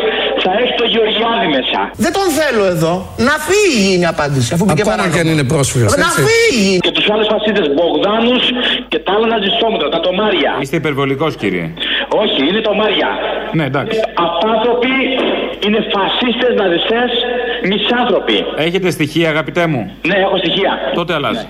[0.45, 1.81] θα έχει το Γεωργιάδη μέσα.
[2.05, 2.93] Δεν τον θέλω εδώ.
[3.29, 4.49] Να φύγει είναι η απάντηση.
[4.55, 5.15] Αφού μπήκε Ακόμα παράνομο.
[5.15, 6.21] και αν είναι πρόσφυγας, Να έτσι.
[6.31, 6.73] φύγει.
[6.87, 8.45] Και τους άλλους φασίστε Μπογδάνους
[8.91, 10.51] και τα άλλα ναζιστόμετρα, τα τομάρια.
[10.63, 11.67] Είστε υπερβολικός, κύριε.
[12.23, 13.11] Όχι, είναι τομάρια.
[13.59, 13.97] Ναι, εντάξει.
[14.29, 14.95] Απάνθρωποι
[15.67, 17.11] είναι φασίστες, ναζιστές,
[17.63, 18.45] Μισά άνθρωποι!
[18.57, 20.71] Έχετε στοιχεία, αγαπητέ μου, ναι, έχω στοιχεία.
[20.95, 21.47] Τότε αλλάζει!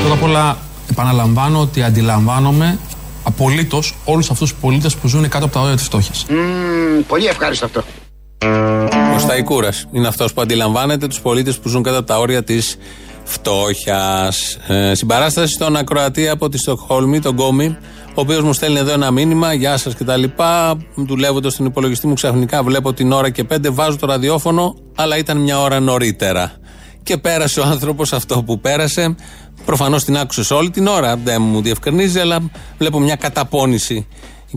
[0.00, 0.56] Πρώτα απ' όλα,
[0.90, 2.78] επαναλαμβάνω ότι αντιλαμβάνομαι
[3.26, 6.26] απολύτως όλους αυτούς τους πολίτες που ζουν κάτω από τα όρια της φτώχειας.
[7.08, 7.82] πολύ ευχάριστο αυτό.
[9.14, 12.76] Ο Σταϊκούρα είναι αυτός που αντιλαμβάνεται τους πολίτες που ζουν κατά τα όρια της
[13.24, 14.58] φτώχειας.
[14.66, 17.76] Ε, συμπαράσταση στον Ακροατή από τη Στοκχόλμη, τον Γκόμι,
[18.08, 20.24] ο οποίος μου στέλνει εδώ ένα μήνυμα, Γεια σας κτλ.
[20.94, 25.36] Δουλεύοντας στον υπολογιστή μου, ξαφνικά βλέπω την ώρα και πέντε, βάζω το ραδιόφωνο, αλλά ήταν
[25.36, 26.52] μια ώρα νωρίτερα.
[27.06, 29.14] Και πέρασε ο άνθρωπος αυτό που πέρασε.
[29.64, 31.16] Προφανώς την άκουσες όλη την ώρα.
[31.16, 32.38] Δεν μου διευκρινίζει, αλλά
[32.78, 34.06] βλέπω μια καταπώνηση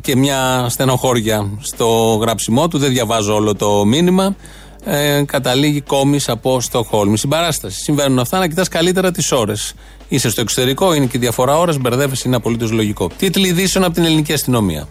[0.02, 2.78] και μια στενοχώρια στο γράψιμό του.
[2.78, 4.36] Δεν διαβάζω όλο το μήνυμα.
[4.84, 7.18] Ε, καταλήγει κόμις από Στοχόλμη.
[7.18, 7.80] Συμπαράσταση.
[7.80, 9.74] Συμβαίνουν αυτά να κοιτάς καλύτερα τις ώρες.
[10.08, 13.10] Είσαι στο εξωτερικό, είναι και η διαφορά ώρας, μπερδεύεσαι, είναι απολύτως λογικό.
[13.18, 14.88] Τίτλοι ειδήσεων από την ελληνική αστυνομία.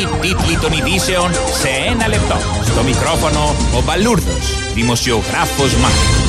[0.00, 2.36] Η αστυνομική τίτλη των ειδήσεων σε ένα λεπτό.
[2.64, 6.28] Στο μικρόφωνο ο Μπαλούρδος, δημοσιογράφος Μάρκος.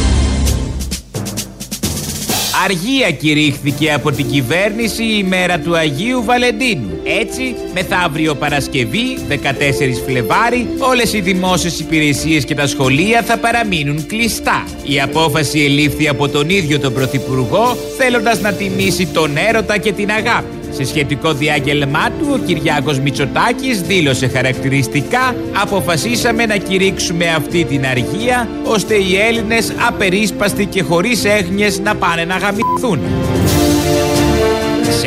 [2.63, 6.99] Αργία κηρύχθηκε από την κυβέρνηση η μέρα του Αγίου Βαλεντίνου.
[7.03, 14.63] Έτσι, μεθαύριο Παρασκευή, 14 Φλεβάρι, όλες οι δημόσιες υπηρεσίες και τα σχολεία θα παραμείνουν κλειστά.
[14.83, 20.11] Η απόφαση ελήφθη από τον ίδιο τον Πρωθυπουργό, θέλοντας να τιμήσει τον έρωτα και την
[20.11, 20.60] αγάπη.
[20.71, 28.49] Σε σχετικό διάγγελμά του, ο Κυριάκος Μητσοτάκης δήλωσε χαρακτηριστικά «Αποφασίσαμε να κηρύξουμε αυτή την αργία,
[28.63, 32.99] ώστε οι Έλληνες απερίσπαστοι και χωρίς έγνοιες να πάνε να γαμηθούν».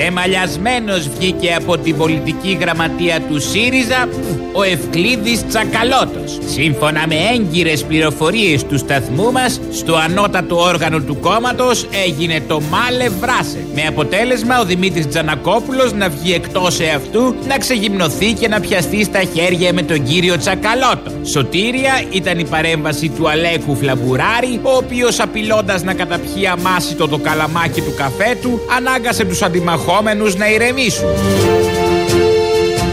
[0.04, 4.08] Ξεμαλιασμένος βγήκε από την πολιτική γραμματεία του ΣΥΡΙΖΑ
[4.52, 6.38] ο Ευκλήδης Τσακαλώτος.
[6.46, 13.08] Σύμφωνα με έγκυρες πληροφορίες του σταθμού μας, στο ανώτατο όργανο του κόμματος έγινε το μάλε
[13.08, 13.66] βράσε.
[13.74, 19.22] Με αποτέλεσμα ο Δημήτρης Τζανακόπουλος να βγει εκτός εαυτού, να ξεγυμνοθεί και να πιαστεί στα
[19.34, 21.10] χέρια με τον κύριο Τσακαλώτο.
[21.22, 27.80] Σωτήρια ήταν η παρέμβαση του Αλέκου Φλαμπουράρη, ο οποίος απειλώντας να καταπιεί αμάσιτο το καλαμάκι
[27.80, 29.92] του καφέ του, ανάγκασε τους αντιμαχόμενους
[30.36, 31.08] να ηρεμήσουν.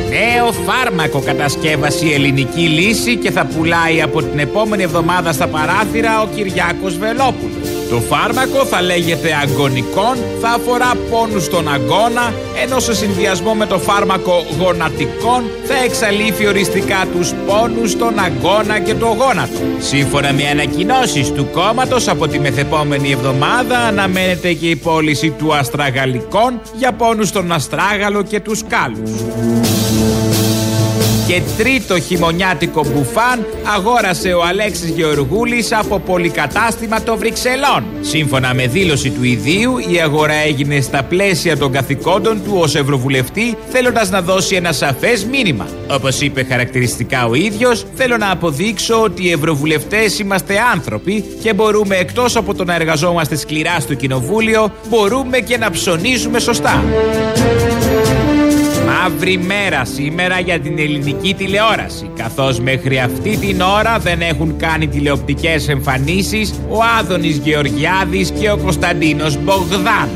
[0.09, 6.21] Νέο φάρμακο κατασκεύασε η ελληνική λύση και θα πουλάει από την επόμενη εβδομάδα στα παράθυρα
[6.21, 7.80] ο Κυριάκος Βελόπουλος.
[7.91, 13.79] Το φάρμακο θα λέγεται αγκονικών, θα αφορά πόνους στον αγκώνα, ενώ σε συνδυασμό με το
[13.79, 19.59] φάρμακο γονατικών θα εξαλείφει οριστικά τους πόνους στον αγκώνα και το γόνατο.
[19.79, 26.61] Σύμφωνα με ανακοινώσεις του κόμματος από τη μεθεπόμενη εβδομάδα αναμένεται και η πώληση του αστραγαλικών
[26.77, 29.11] για πόνους στον αστράγαλο και τους κάλους.
[31.27, 37.83] Και τρίτο χειμωνιάτικο μπουφάν αγόρασε ο Αλέξης Γεωργούλης από πολυκατάστημα των Βρυξελών.
[38.01, 43.57] Σύμφωνα με δήλωση του ιδίου, η αγορά έγινε στα πλαίσια των καθηκόντων του ως Ευρωβουλευτή,
[43.69, 45.67] θέλοντας να δώσει ένα σαφές μήνυμα.
[45.91, 51.95] Όπως είπε χαρακτηριστικά ο ίδιος, θέλω να αποδείξω ότι οι Ευρωβουλευτές είμαστε άνθρωποι και μπορούμε
[51.95, 56.83] εκτός από το να εργαζόμαστε σκληρά στο Κοινοβούλιο, μπορούμε και να ψωνίζουμε σωστά.
[58.91, 64.87] Μαύρη μέρα σήμερα για την ελληνική τηλεόραση, καθώς μέχρι αυτή την ώρα δεν έχουν κάνει
[64.87, 70.09] τηλεοπτικές εμφανίσεις ο Άδωνης Γεωργιάδης και ο Κωνσταντίνος Μπογδάνος.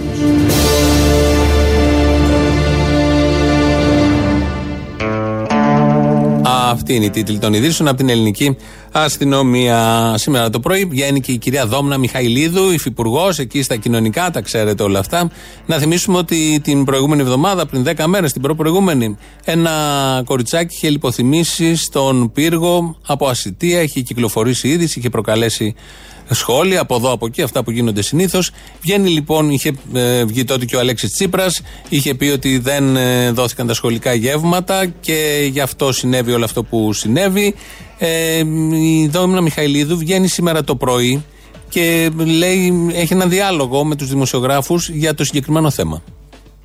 [6.72, 8.58] Αυτή είναι η τίτλη των ειδήσεων από την ελληνική
[9.04, 10.14] αστυνομία.
[10.18, 14.84] Σήμερα το πρωί βγαίνει και η κυρία Δόμνα Μιχαηλίδου, υφυπουργός, εκεί στα κοινωνικά, τα ξέρετε
[14.84, 15.32] όλα αυτά.
[15.66, 19.72] Να θυμίσουμε ότι την προηγούμενη εβδομάδα, πριν 10 μέρες, την προπροηγούμενη, ένα
[20.26, 25.76] κοριτσάκι είχε λιποθυμήσει στον πύργο από ασυτεία, είχε κυκλοφορήσει είδηση, είχε προκαλέσει
[26.30, 28.52] σχόλια από εδώ από εκεί, αυτά που γίνονται συνήθως.
[28.82, 33.32] Βγαίνει λοιπόν, είχε ε, βγει τότε και ο Αλέξης Τσίπρας, είχε πει ότι δεν ε,
[33.32, 37.56] δόθηκαν τα σχολικά γεύματα και γι' αυτό συνέβη όλο αυτό που συνέβη.
[37.98, 38.38] Ε,
[38.74, 41.24] η Δόμηνα Μιχαηλίδου βγαίνει σήμερα το πρωί
[41.70, 46.02] και λέει, έχει ένα διάλογο με τους δημοσιογράφους για το συγκεκριμένο θέμα.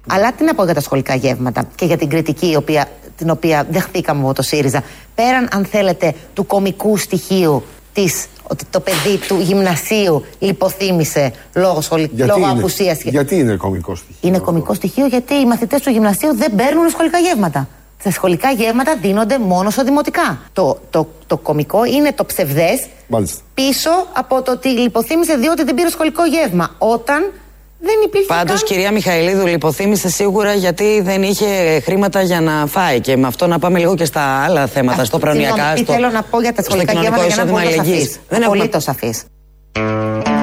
[0.06, 3.30] Αλλά τι να πω για τα σχολικά γεύματα και για την κριτική η οποία, την
[3.30, 4.82] οποία δεχτήκαμε από το ΣΥΡΙΖΑ.
[5.14, 7.62] Πέραν, αν θέλετε, του κομικού στοιχείου
[7.92, 12.10] της, ότι το παιδί του γυμνασίου λιποθύμησε λόγω, σχολη...
[12.14, 13.02] Γιατί λόγω είναι, απουσίας.
[13.02, 14.28] γιατί είναι κομικό στοιχείο.
[14.28, 17.68] Είναι κομικό στοιχείο γιατί οι μαθητές του γυμνασίου δεν παίρνουν σχολικά γεύματα.
[18.02, 20.40] Τα σχολικά γεύματα δίνονται μόνο στο δημοτικά.
[20.52, 23.40] Το, το, το κομικό είναι το ψευδές Μάλιστα.
[23.54, 26.70] πίσω από το ότι λιποθύμησε διότι δεν πήρε σχολικό γεύμα.
[26.78, 27.32] Όταν
[27.80, 28.26] δεν υπήρχε.
[28.26, 33.00] Πάντως, καν- κυρία Μιχαηλίδου, λιποθύμησε σίγουρα γιατί δεν είχε χρήματα για να φάει.
[33.00, 35.48] Και με αυτό να πάμε λίγο και στα άλλα θέματα, στο προνοιακά.
[35.54, 37.62] Συγγνώμη, τι Στο, θέλω να πω για τα στο σχολικά κοινωνικό γεύματα για να εισόδημα
[37.62, 38.18] είμαι αλληλεγγύης.
[38.28, 39.22] Δεν έχουμε- Απολύτως σαφής.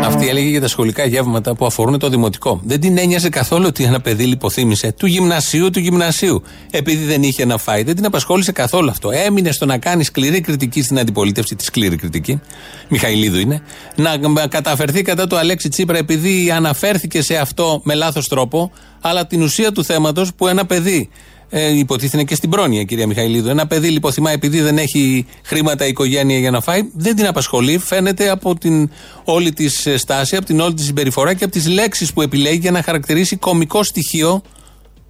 [0.04, 2.62] Αυτή έλεγε για τα σχολικά γεύματα που αφορούν το δημοτικό.
[2.64, 6.44] Δεν την ένοιαζε καθόλου ότι ένα παιδί λιποθύμησε του γυμνασίου του γυμνασίου.
[6.72, 7.84] Επειδή δεν είχε να φάει.
[7.84, 9.10] Δεν την απασχόλησε καθόλου αυτό.
[9.12, 12.42] Έμεινε στο να κάνει σκληρή κριτική στην αντιπολίτευση, τη σκληρή κριτική.
[12.90, 13.62] Μιχαηλίδου είναι.
[13.96, 18.72] Να καταφερθεί κατά του Αλέξη Τσίπρα επειδή αναφέρθηκε σε αυτό με λάθος τρόπο.
[19.02, 21.10] Αλλά την ουσία του θέματος που ένα παιδί
[21.50, 23.50] ε, υποτίθεται και στην πρόνοια, κυρία Μιχαηλίδου.
[23.50, 27.78] Ένα παιδί λιποθυμά επειδή δεν έχει χρήματα η οικογένεια για να φάει, δεν την απασχολεί.
[27.78, 28.90] Φαίνεται από την
[29.24, 32.72] όλη της στάση, από την όλη της συμπεριφορά και από τις λέξεις που επιλέγει για
[32.72, 34.42] να χαρακτηρίσει κομικό στοιχείο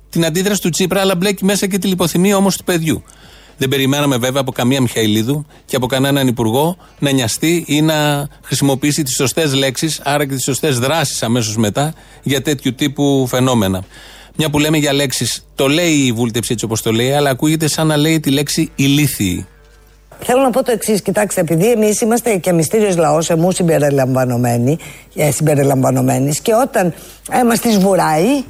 [0.09, 3.03] την αντίδραση του Τσίπρα, αλλά μπλέκει μέσα και τη λιποθυμία όμως του παιδιού.
[3.57, 9.03] Δεν περιμέναμε βέβαια από καμία Μιχαηλίδου και από κανέναν υπουργό να νοιαστεί ή να χρησιμοποιήσει
[9.03, 13.83] τις σωστές λέξεις, άρα και τις σωστές δράσεις αμέσως μετά για τέτοιου τύπου φαινόμενα.
[14.37, 17.67] Μια που λέμε για λέξεις, το λέει η βούλτεψη έτσι όπως το λέει, αλλά ακούγεται
[17.67, 19.47] σαν να λέει τη λέξη ηλίθιη.
[20.19, 24.77] Θέλω να πω το εξής, κοιτάξτε, επειδή εμείς είμαστε και μυστήριος λαός, εμού συμπεριλαμβανομένοι,
[25.15, 26.93] ε, συμπεριλαμβανομένοι, και όταν
[27.31, 28.43] ε, μα τη βουράει,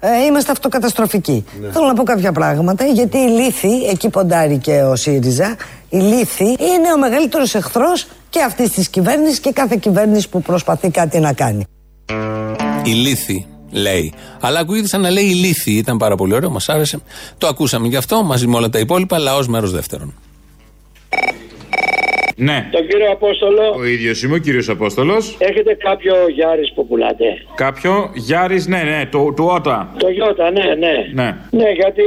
[0.00, 1.44] ε, είμαστε αυτοκαταστροφικοί.
[1.72, 5.56] Θέλω να πω κάποια πράγματα, γιατί η λύθη, εκεί ποντάρει και ο ΣΥΡΙΖΑ,
[5.88, 10.90] η λύθη είναι ο μεγαλύτερος εχθρός και αυτής της κυβέρνησης και κάθε κυβέρνηση που προσπαθεί
[10.90, 11.64] κάτι να κάνει.
[12.84, 14.12] Ηλίθιη, λέει.
[14.40, 15.74] Αλλά ακούγεται σαν να λέει ηλίθιη.
[15.78, 16.98] Ήταν πάρα πολύ ωραίο, μας άρεσε.
[17.38, 19.18] Το ακούσαμε γι' αυτό μαζί με όλα τα υπόλοιπα.
[19.18, 20.14] Λαός μέρος δεύτερον.
[22.40, 22.68] Ναι.
[22.70, 23.62] Τον κύριο Απόστολο.
[23.78, 25.36] Ο ίδιος είμαι ο κύριος Απόστολος.
[25.38, 27.24] Έχετε κάποιο Γιάρης που πουλάτε;
[27.54, 29.94] Κάποιο Γιάρης, ναι, ναι, του, του Ότα.
[29.98, 30.94] Το Γιώτα, ναι, ναι.
[31.22, 31.36] Ναι.
[31.50, 32.02] Ναι, γιατί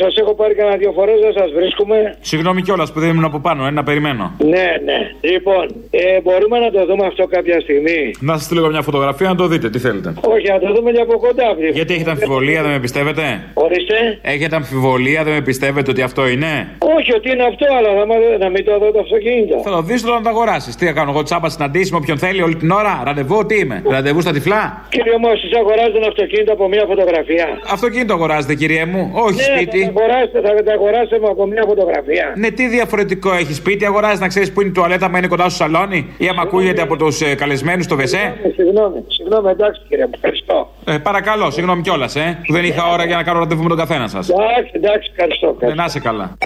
[0.00, 2.16] σας έχω πάρει κανένα δύο φορές, δεν σας βρίσκουμε.
[2.20, 4.34] Συγγνώμη κιόλας που δεν ήμουν από πάνω, ένα περιμένω.
[4.38, 4.98] Ναι, ναι.
[5.20, 9.34] Λοιπόν, ε, μπορούμε να το δούμε αυτό κάποια στιγμή; Να σας στείλω μια φωτογραφία να
[9.34, 10.14] το δείτε, τι θέλετε.
[10.34, 11.44] Όχι, να το δούμε και από κοντά.
[11.72, 13.22] Γιατί έχετε αμφιβολία, δεν με πιστεύετε;
[13.54, 14.18] Ορίστε.
[14.22, 18.36] Έχετε αμφιβολία, δεν με πιστεύετε ότι αυτό είναι; Όχι, ότι είναι αυτό, αλλά θα μα-
[18.38, 19.34] να μην το δω το αυτοκίνητο.
[19.64, 20.76] Θα το δει τώρα να το αγοράσεις.
[20.76, 23.82] Τι θα κάνω εγώ τσάπα συναντήσει με όποιον θέλει όλη την ώρα; Ραντεβού, τι είμαι;
[23.90, 27.46] Ραντεβού στα τυφλά; Κύριε μου, εσεί αγοράζετε ένα αυτοκίνητο από μια φωτογραφία.
[27.70, 29.10] Αυτοκίνητο αγοράζετε, κυριέ μου.
[29.12, 29.80] Όχι ναι, σπίτι.
[29.84, 32.32] Θα τα αγοράσετε, θα τα αγοράσετε από μια φωτογραφία.
[32.36, 35.48] Ναι, τι διαφορετικό έχει σπίτι, αγοράζεις να ξέρεις που είναι η τουαλέτα, μα είναι κοντά
[35.48, 38.34] στο σαλόνι ή άμα ακούγεται από τους ε, καλεσμένους στο βεσέ.
[38.54, 40.70] Συγγνώμη, συγγνώμη, εντάξει κύριε μου, ευχαριστώ.
[40.84, 43.78] Ε, παρακαλώ, συγγνώμη κιόλας, ε, που δεν είχα ώρα για να κάνω ραντεβού με τον
[43.78, 44.28] καθένα σας.
[44.28, 45.56] Εντάξει, εντάξει, ευχαριστώ.
[45.58, 46.36] Ε, να είσαι καλά.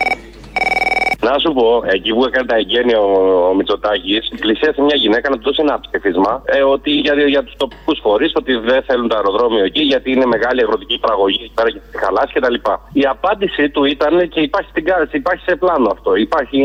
[1.27, 3.11] Να σου πω, εκεί που έκανε τα εγγένεια ο,
[3.49, 7.55] ο Μητσοτάκης, πλησίασε μια γυναίκα να του δώσει ένα ψήφισμα ε, ότι για, για τους
[7.57, 11.71] τοπικούς φορείς ότι δεν θέλουν το αεροδρόμιο εκεί γιατί είναι μεγάλη αγροτική παραγωγή εκεί πέρα
[11.71, 12.55] και στη χαλάση κτλ.
[12.93, 16.59] Η απάντησή του ήταν και υπάρχει, στην, κα- υπάρχει σε πλάνο αυτό, υπάρχει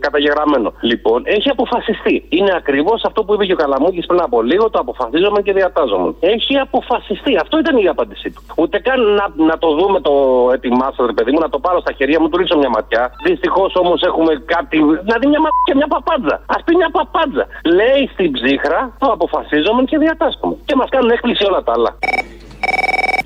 [0.00, 0.72] καταγεγραμμένο.
[0.80, 2.24] Λοιπόν, έχει αποφασιστεί.
[2.28, 6.14] Είναι ακριβώς αυτό που είπε και ο Καλαμούκης πριν από λίγο, το αποφασίζομαι και διατάζομαι.
[6.20, 7.36] Έχει αποφασιστεί.
[7.36, 8.42] Αυτό ήταν η απάντησή του.
[8.56, 10.12] Ούτε καν να, να το δούμε το
[10.52, 13.12] έτοιμά σα, ρε παιδί μου, να το πάρω στα χέρια μου, του ρίξω μια ματιά.
[13.24, 14.78] Δυστυχώς όμως έχουμε κάτι.
[14.80, 16.34] Να δει μια ματιά, μια παπάντζα.
[16.54, 17.44] Α πει μια παπάντζα.
[17.78, 20.54] Λέει στην ψύχρα, το αποφασίζομαι και διατάσσομαι.
[20.64, 21.90] Και μας κάνουν έκπληξη όλα τα άλλα.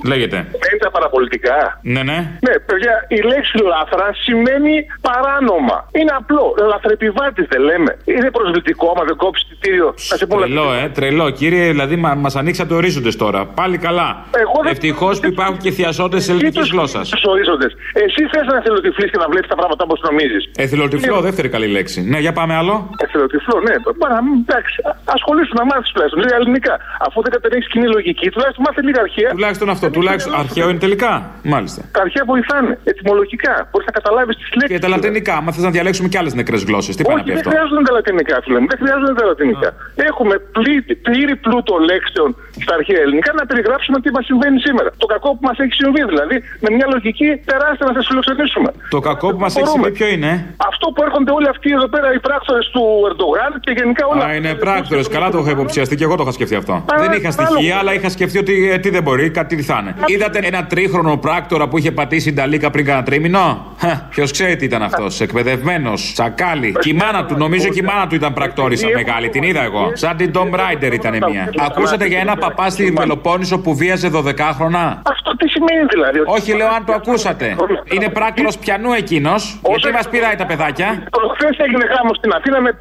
[0.05, 0.37] Λέγεται.
[0.37, 1.57] Είναι τα παραπολιτικά.
[1.95, 2.19] Ναι, ναι.
[2.47, 4.75] Ναι, παιδιά, η λέξη λάθρα σημαίνει
[5.09, 5.77] παράνομα.
[5.99, 6.45] Είναι απλό.
[6.73, 7.90] Λαθρεπιβάτης δεν λέμε.
[8.05, 9.88] Είναι προσβλητικό άμα δεν κόψεις εισιτήριο.
[10.11, 11.31] Να σε πω Τρελό, ε, τρελό.
[11.31, 13.40] Κύριε, δηλαδή μα μας ανοίξατε ορίζοντες τώρα.
[13.61, 14.09] Πάλι καλά.
[14.45, 17.09] Εγώ δεν- Ευτυχώς που υπάρχουν και θειασότες ελληνικής γλώσσας.
[17.09, 17.73] Τους ορίζοντες.
[18.05, 20.43] Εσύ θες να εθελοτυφλείς και να βλέπεις τα πράγματα όπως νομίζεις.
[20.57, 21.99] Εθελοτυφλό, δεύτερη καλή λέξη.
[22.12, 22.90] Ναι, για πάμε άλλο.
[23.05, 23.75] Εθελοτυφλό, ναι.
[23.99, 24.77] Πάρα, εντάξει.
[25.16, 26.75] Ασχολήσου να μάθεις τουλάχιστον λίγα ελληνικά.
[27.07, 29.19] Αφού δεν κατερέχει κοινή λογική, τουλάχιστον μάθε λίγα αρχαία.
[29.37, 31.12] Τουλάχιστον αυτό, τουλάχιστον αρχαίο είναι τελικά.
[31.54, 31.80] Μάλιστα.
[31.96, 32.72] Τα αρχαία βοηθάνε.
[32.92, 33.52] Ετυμολογικά.
[33.70, 34.72] Μπορείς να καταλάβεις τις λέξεις.
[34.76, 36.92] Και τα λατινικά, άμα θες να διαλέξουμε και άλλες νεκρές γλώσσες.
[36.96, 37.50] Τι πάει να Όχι, πει δεν αυτό.
[37.52, 38.66] χρειάζονται τα λατινικά, φίλε μου.
[38.72, 39.68] Δεν χρειάζονται τα λατινικά.
[40.11, 42.28] Έχουμε πλήρη, πλήρη πλούτο λέξεων
[42.64, 44.88] στα αρχαία ελληνικά να περιγράψουμε τι μας συμβαίνει σήμερα.
[45.02, 48.70] Το κακό που μας έχει συμβεί, δηλαδή, με μια λογική τεράστια να σας φιλοξενήσουμε.
[48.96, 49.83] Το κακό που μας έχει Μπορούμε.
[49.85, 50.33] συμβεί ποιο είναι;
[50.70, 54.24] Αυτό που έρχονται όλοι αυτοί εδώ πέρα οι πράκτορες του Ερντογάν και γενικά όλα.
[54.24, 55.06] Α, είναι πράκτορες.
[55.14, 56.72] Καλά το έχω υποψιαστεί και εγώ το είχα σκεφτεί αυτό.
[56.72, 57.46] Α, Δεν είχα άλλο.
[57.50, 59.94] στοιχεία, αλλά είχα σκεφτεί ότι ε, τι δεν μπορεί, κάτι τι θα είναι.
[60.07, 63.75] Είδατε ένα τρίχρονο πράκτορα που είχε πατήσει την ταλίκα πριν κανένα τρίμηνο;
[64.11, 65.20] Ποιος ξέρει τι ήταν αυτός.
[65.20, 66.77] Εκπαιδευμένος, τσακάλι.
[66.81, 69.29] Και η μάνα του, νομίζω και η μάνα του ήταν πρακτόρισα μεγάλη.
[69.29, 69.90] Την είδα εγώ.
[69.92, 71.51] Σαν την Tom Rider ήταν μία.
[71.59, 74.87] Ακούσατε για ένα παπά στη Πελοπόννησο που βίαζε 12χρονα.
[75.03, 76.18] Αυτό τι σημαίνει δηλαδή.
[76.27, 77.57] Όχι, λέω αν το ακούσατε.
[77.94, 79.61] Είναι πράκτορο πιανού εκείνος.
[79.68, 82.70] Γιατί μας πειράει τα παιδάκια; Προχθές έγινε γάμος στην Αθήνα με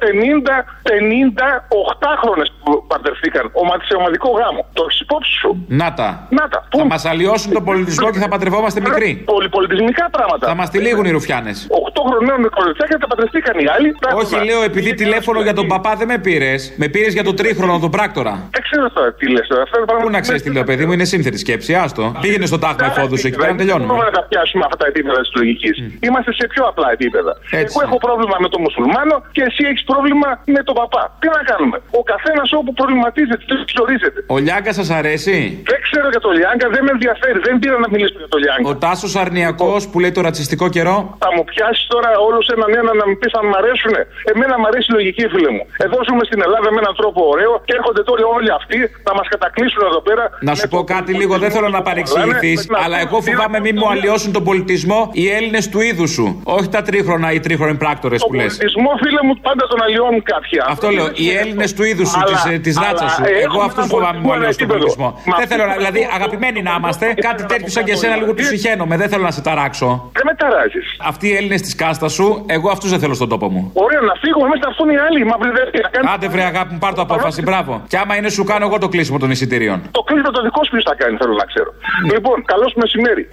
[2.64, 3.50] που παντρευτήκαν.
[3.52, 4.66] Ομα, σε ομαδικό γάμο.
[4.72, 6.19] Το έχεις υπόψη σου; Να τα.
[6.28, 6.58] Να τα.
[6.78, 9.22] Θα μας αλλοιώσουν τον πολιτισμό και θα παντρευόμαστε μικροί.
[9.24, 10.46] Πολυπολιτισμικά πράγματα.
[10.46, 11.66] Θα μας τυλίγουν οι ρουφιάνες.
[11.70, 13.88] 8 χρονών με κοριτσάκια τα παντρευτήκαν οι άλλοι.
[14.20, 16.72] Όχι, λέω επειδή τηλέφωνο για τον παπά δεν με πήρες.
[16.76, 18.32] Με πήρες για τον τρίχρονο, τον πράκτορα.
[18.56, 19.62] Δεν ξέρω τώρα τι λες τώρα.
[19.62, 21.74] Αυτά είναι πράγματα Πού να ξέρεις τι λέω, παιδί μου, είναι σύνθετη σκέψη.
[21.74, 22.04] Άστο.
[22.20, 23.86] Πήγαινε στο τάγμα εφόδους εκεί πέρα να Δεν τελειώνουμε.
[23.88, 25.74] μπορούμε να τα πιάσουμε αυτά τα επίπεδα της λογικής.
[26.06, 27.32] Είμαστε σε πιο απλά επίπεδα.
[27.64, 31.02] Εγώ έχω πρόβλημα με τον μουσουλμάνο και εσύ έχεις πρόβλημα με τον παπά.
[31.20, 34.18] Τι να κάνουμε; Ο καθένας όπου προβληματίζεται, τι ορίζεται.
[34.34, 35.36] Ο Λιάγκα σας αρέσει;
[35.72, 37.38] Δεν ξέρω για τον Λιάγκα, δεν με ενδιαφέρει.
[37.46, 38.66] Δεν πήρα να μιλήσω για τον Λιάγκα.
[38.70, 40.96] Ο Τάσος Αρνιακός που λέει το ρατσιστικό καιρό.
[41.24, 43.92] Θα μου πιάσεις τώρα όλους έναν ένα να μου πεις αν μ' αρέσουν.
[44.32, 45.62] Εμένα μ' αρέσει η λογική, φίλε μου.
[45.86, 49.26] Εδώ ζούμε στην Ελλάδα με έναν τρόπο ωραίο και έρχονται τώρα όλοι αυτοί να μας
[49.34, 50.24] κατακλείσουν εδώ πέρα.
[50.48, 54.30] Να σου πω κάτι λίγο, δεν θέλω να παρεξηγηθείς, αλλά εγώ φοβάμαι μην μου αλλοιώσουν
[54.36, 56.26] τον πολιτισμό οι Έλληνες του είδους σου.
[56.56, 58.56] Όχι τα τρίχρονα ή τρίχρονοι πράκτορες που λες.
[58.56, 60.62] πολιτισμό, φίλε μου, πάντα τον αλλοιώνουν κάποια.
[60.68, 63.22] Αυτό λέω, οι Έλληνες του είδους σου, Αλλά- της ράτσα αλλά σου.
[63.22, 64.94] έχουμε Εγώ αυτού ένα φοβάμαι μου πολιτισμό αλλοιώσουν τον επίπεδο.
[64.96, 65.08] πολιτισμό.
[65.30, 68.34] Μα Δεν θέλω να, αυτό- δηλαδή αγαπημένοι να είμαστε, κάτι τέτοιο σαν και εσένα λίγο
[68.34, 68.96] τους συχαίνομαι.
[68.96, 70.10] Δεν θέλω να σε ταράξω.
[70.12, 70.78] Δεν με ταράζει.
[71.10, 73.70] Αυτοί οι Έλληνες της κάστα σου, εγώ αυτούς δεν θέλω στον τόπο μου.
[73.74, 75.24] Ωραία, να φύγουμε μέσα να έρθουν οι άλλοι.
[75.24, 77.82] Μα βρε, δεν- να κάνεις- Άντε βρε αγάπη μου, πάρ το απόφαση, μπράβο.
[77.88, 79.78] Και άμα είναι σου κάνω εγώ το κλείσιμο των εισιτηρίων.
[79.90, 81.70] Το κλείσιμο το δικό σου ποιος θα κάνει, θέλω να ξέρω.
[82.12, 83.28] Λοιπόν, καλό μεσημέρι.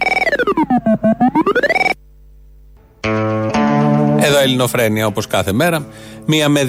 [4.19, 5.85] Εδώ Ελληνοφρένια όπως κάθε μέρα.
[6.25, 6.67] Μία με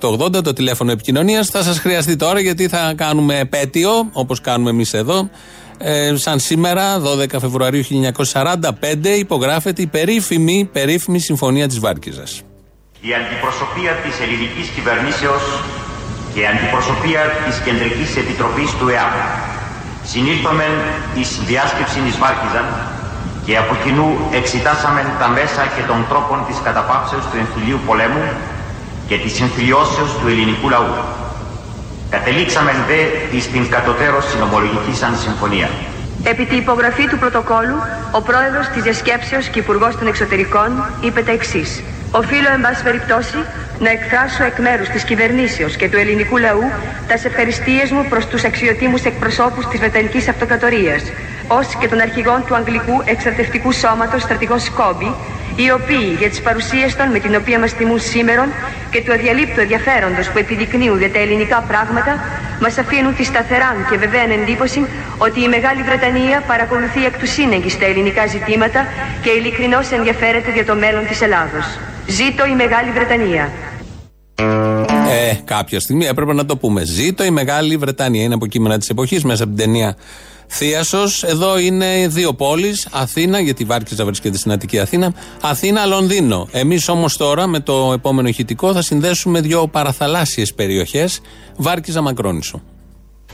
[0.00, 1.48] 2-2-11-10-80-8-80 το τηλέφωνο επικοινωνίας.
[1.48, 5.30] Θα σας χρειαστεί τώρα γιατί θα κάνουμε επέτειο, όπως κάνουμε εμείς εδώ.
[5.78, 12.42] Ε, σαν σήμερα, 12 Φεβρουαρίου 1945, υπογράφεται η περίφημη, περίφημη Συμφωνία της Βάρκιζας.
[13.00, 15.42] Η αντιπροσωπεία της ελληνικής κυβερνήσεως
[16.34, 19.14] και η αντιπροσωπεία της Κεντρικής Επιτροπής του ΕΑΠ
[20.04, 20.74] συνήλθομεν
[21.18, 22.91] εις διάσκεψη εις Βάρκιζαν
[23.44, 28.26] και από κοινού εξετάσαμεν τα μέσα και των τρόπων της καταπαύσεως του εμφυλίου πολέμου
[29.08, 30.94] και της συμφιλιώσεως του ελληνικού λαού.
[32.10, 33.00] Κατελήξαμε δε
[33.36, 35.68] εις την κατωτέρως συνομολογική σαν συμφωνία.
[36.24, 37.76] Επί τη υπογραφή του πρωτοκόλου,
[38.12, 40.70] ο πρόεδρος της Διασκέψεως και υπουργός των Εξωτερικών
[41.00, 41.82] είπε τα εξής.
[42.10, 43.38] Οφείλω, εν πάση περιπτώσει,
[43.84, 46.64] να εκφράσω εκ μέρους της κυβερνήσεως και του ελληνικού λαού
[47.08, 51.02] τα ευχαριστίες μου προς τους αξιοτήμους εκπροσώπους της Βρετανικής Αυτοκρατορίας,
[51.46, 55.14] ως και των αρχηγών του Αγγλικού Εξαρτευτικού Σώματος στρατηγός Σκόμπι,
[55.56, 58.48] οι οποίοι για τις παρουσίες των με την οποία μας τιμούν σήμερον
[58.90, 62.12] και του αδιαλείπτου ενδιαφέροντος που επιδεικνύουν τα ελληνικά πράγματα,
[62.60, 64.86] μας αφήνουν τη σταθερά και βεβαία εντύπωση
[65.18, 68.86] ότι η Μεγάλη Βρετανία παρακολουθεί εκ του σύνεγγυ τα ελληνικά ζητήματα
[69.22, 71.66] και ειλικρινώς ενδιαφέρεται για το μέλλον της Ελλάδος.
[72.06, 73.44] Ζήτω η Μεγάλη Βρετανία.
[75.10, 76.84] Ε, κάποια στιγμή έπρεπε να το πούμε.
[76.84, 78.22] Ζήτω η Μεγάλη Βρετανία.
[78.22, 79.96] Είναι αποκείμενα της εποχής μέσα από την ταινία
[80.46, 81.22] Θίασος.
[81.22, 82.88] Εδώ είναι δύο πόλεις.
[82.92, 85.14] Αθήνα, γιατί η Βάρκηζα βρίσκεται στην Αττική Αθήνα.
[85.42, 86.48] Αθήνα, Λονδίνο.
[86.52, 91.20] Εμείς όμως τώρα με το επόμενο ηχητικό θα συνδέσουμε δύο παραθαλάσσιες περιοχές.
[91.56, 92.62] Βάρκηζα Μακρόνισο.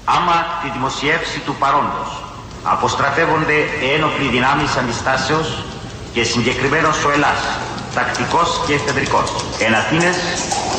[0.05, 2.23] Άμα τη δημοσιεύση του παρόντος
[2.63, 3.57] αποστρατεύονται
[3.95, 5.65] ένοπλοι δυνάμεις αντιστάσεως
[6.13, 7.41] και συγκεκριμένος ο Ελλάς,
[7.99, 9.29] τακτικός και εφεδρικός,
[9.67, 10.17] εν Αθήνες,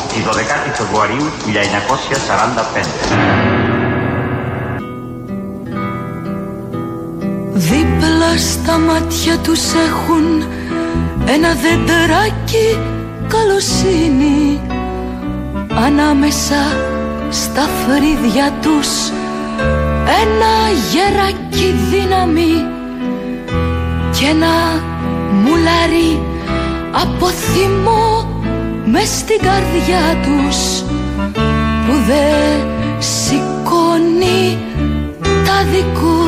[0.09, 2.85] τη 12η Φεβρουαρίου 1945.
[7.53, 10.25] Δίπλα στα μάτια τους έχουν
[11.25, 12.67] ένα δεντεράκι
[13.27, 14.61] καλοσύνη
[15.85, 16.61] Ανάμεσα
[17.29, 18.89] στα φρύδια τους
[20.21, 20.53] ένα
[20.91, 22.65] γεράκι δύναμη
[24.11, 24.83] και ένα
[25.31, 26.28] μουλάρι
[26.91, 28.27] από θυμό
[28.85, 30.81] μες στην καρδιά τους
[31.85, 32.67] που δεν
[32.99, 34.57] σηκώνει
[35.21, 36.19] τα δικό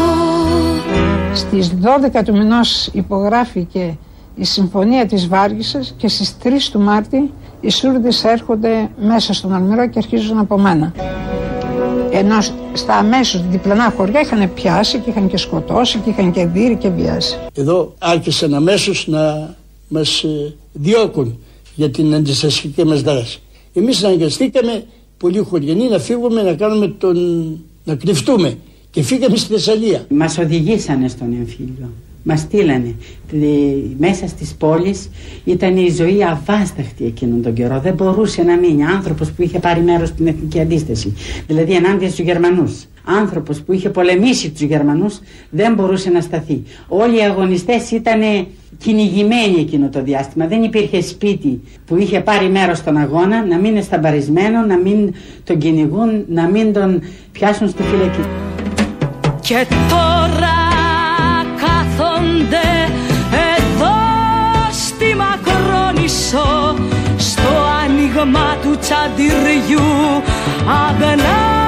[1.34, 1.74] Στις
[2.18, 3.98] 12 του μηνός υπογράφηκε
[4.36, 7.32] η Συμφωνία της Βάργισσας και στις 3 του Μάρτη
[7.62, 10.94] οι Σούρδες έρχονται μέσα στον Αλμυρό και αρχίζουν από μένα.
[12.12, 12.42] Ενώ
[12.74, 16.90] στα αμέσως διπλανά χωριά είχαν πιάσει και είχαν και σκοτώσει και είχαν και δύρει και
[16.90, 17.38] βιάσει.
[17.54, 19.56] Εδώ άρχισαν αμέσως να
[19.92, 21.38] μας ε, διώκουν
[21.76, 23.40] για την αντιστασιακή μας δράση.
[23.74, 24.84] Εμείς αναγκαστήκαμε
[25.18, 27.18] πολλοί χωριανοί να φύγουμε να κάνουμε τον...
[27.84, 28.58] να κρυφτούμε
[28.92, 30.06] και φύγαμε στη Θεσσαλία.
[30.10, 31.90] Μας οδηγήσανε στον εμφύλιο.
[32.24, 32.96] Μας στείλανε
[33.30, 33.38] Τη-
[33.98, 35.10] μέσα στις πόλεις
[35.46, 39.82] ήταν η ζωή αβάσταχτη εκείνον τον καιρό δεν μπορούσε να μείνει άνθρωπος που είχε πάρει
[39.82, 41.14] μέρος στην εθνική αντίσταση
[41.48, 46.64] δηλαδή ενάντια στους Γερμανούς άνθρωπος που είχε πολεμήσει τους Γερμανούς δεν μπορούσε να σταθεί.
[46.88, 48.22] Όλοι οι αγωνιστές ήταν
[48.78, 50.48] κυνηγημένοι εκείνο το διάστημα.
[50.48, 55.14] Δεν υπήρχε σπίτι που είχε πάρει μέρος στον αγώνα να μην είναι σταμπαρισμένο να μην
[55.44, 58.26] τον κυνηγούν να μην τον πιάσουν στη φυλακή.
[59.42, 60.60] Και τώρα
[61.56, 62.68] κάθονται
[63.58, 63.96] εδώ
[64.72, 66.76] στη Μακρόνισο
[67.18, 67.50] στο
[67.86, 69.82] άνοιγμα του τσαντιριού
[70.68, 71.61] αγνάντια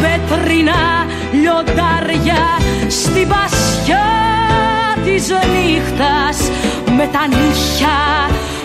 [0.00, 2.44] σαν πέτρινα λιοντάρια
[2.88, 4.06] στην πασιά
[5.04, 6.50] της νύχτας.
[6.96, 7.98] Με τα νύχια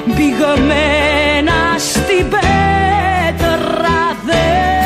[0.06, 4.81] μπηγμένα στην πέτρα δεν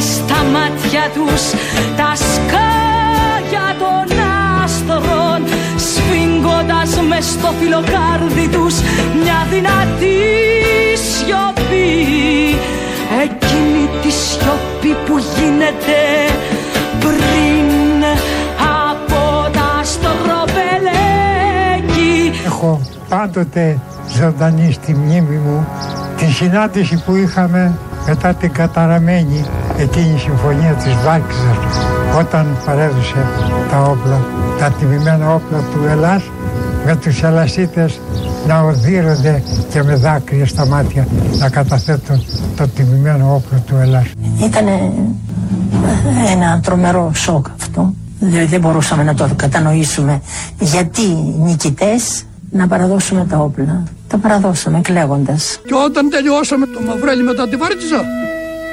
[0.00, 1.42] στα μάτια τους
[1.96, 4.06] τα σκάγια των
[4.62, 5.40] άστρων
[5.76, 8.74] Σφίγγοντας μες στο φιλοκάρδι τους
[9.22, 10.20] μια δυνατή
[11.10, 11.90] σιωπή.
[13.22, 16.00] Εκείνη τη σιωπή που γίνεται
[17.00, 18.04] πριν
[18.90, 19.20] από
[19.52, 21.32] τα στροπελέκη
[22.44, 23.78] Έχω πάντοτε
[24.16, 25.66] ζωντανή στη μνήμη μου
[26.16, 27.78] τη συνάντηση που είχαμε
[28.12, 29.44] μετά την καταραμένη
[29.76, 31.56] εκείνη συμφωνία της Βάρκηζας
[32.18, 33.26] όταν παρέδωσε
[33.70, 34.20] τα όπλα,
[34.58, 36.22] τα τιμημένα όπλα του Ελλάς
[36.86, 38.00] με τους Ελλασίτες
[38.46, 41.06] να οδύρονται και με δάκρυα στα μάτια
[41.38, 42.24] να καταθέτουν
[42.56, 44.06] το τιμημένο όπλο του Ελλάς.
[44.44, 44.66] Ήταν
[46.30, 47.94] ένα τρομερό σοκ αυτό.
[48.18, 50.20] Δηλαδή δεν μπορούσαμε να το κατανοήσουμε
[50.58, 53.84] γιατί οι νικητές να παραδώσουμε τα όπλα.
[54.08, 55.60] Τα παραδώσαμε κλαίγοντας.
[55.66, 58.04] Και όταν τελειώσαμε το Μαυρέλι μετά τη Βάρκηζα,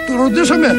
[0.07, 0.75] το ρωτήσαμε.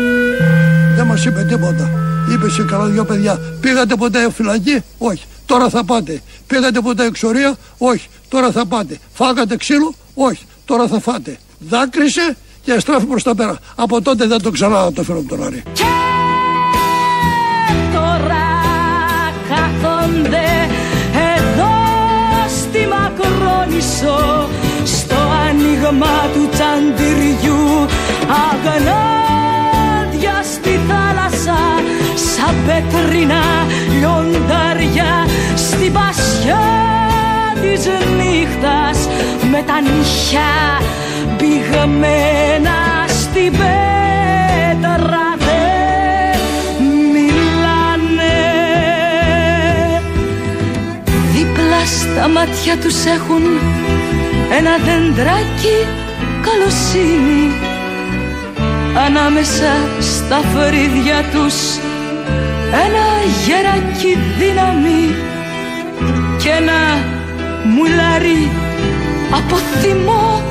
[0.96, 1.90] Δεν μας είπε τίποτα.
[2.32, 5.24] Είπε σε καλά δυο παιδιά, πήγατε ποτέ φυλακή, όχι.
[5.46, 6.20] Τώρα θα πάτε.
[6.46, 8.09] Πήγατε ποτέ εξορία, όχι.
[8.28, 8.99] Τώρα θα πάτε.
[9.12, 10.44] Φάγατε ξύλο, όχι.
[10.64, 11.38] τώρα θα φάτε.
[11.59, 13.59] Δάκρυσε και στράφει προς τα πέρα.
[13.74, 15.62] Από τότε δεν το ξανά το φέρω από τον Άρη.
[24.03, 24.49] Μακρόνησο
[24.84, 25.14] στο
[25.49, 27.86] άνοιγμα του τσαντιριού.
[28.46, 31.61] Αγνάδια στη θάλασσα
[32.14, 33.42] σαν πέτρινα
[33.99, 35.26] λιοντάρια.
[35.57, 36.66] Στην πασιά
[37.61, 37.86] της
[38.16, 39.09] νύχτας
[39.51, 40.53] με τα νύχια
[41.36, 42.78] πηγμένα
[43.09, 46.38] στην πέτρα δεν
[47.12, 48.38] μιλάνε.
[51.32, 53.42] Δίπλα στα μάτια τους έχουν
[54.51, 55.76] ένα δεντράκι
[56.40, 57.68] καλοσύνη
[59.07, 61.57] Ανάμεσα στα φρύδια τους.
[62.84, 63.07] Ένα
[63.44, 65.14] γεράκι δύναμη
[66.38, 66.80] και ένα
[67.64, 68.51] μουλάρι
[69.32, 70.42] από θυμό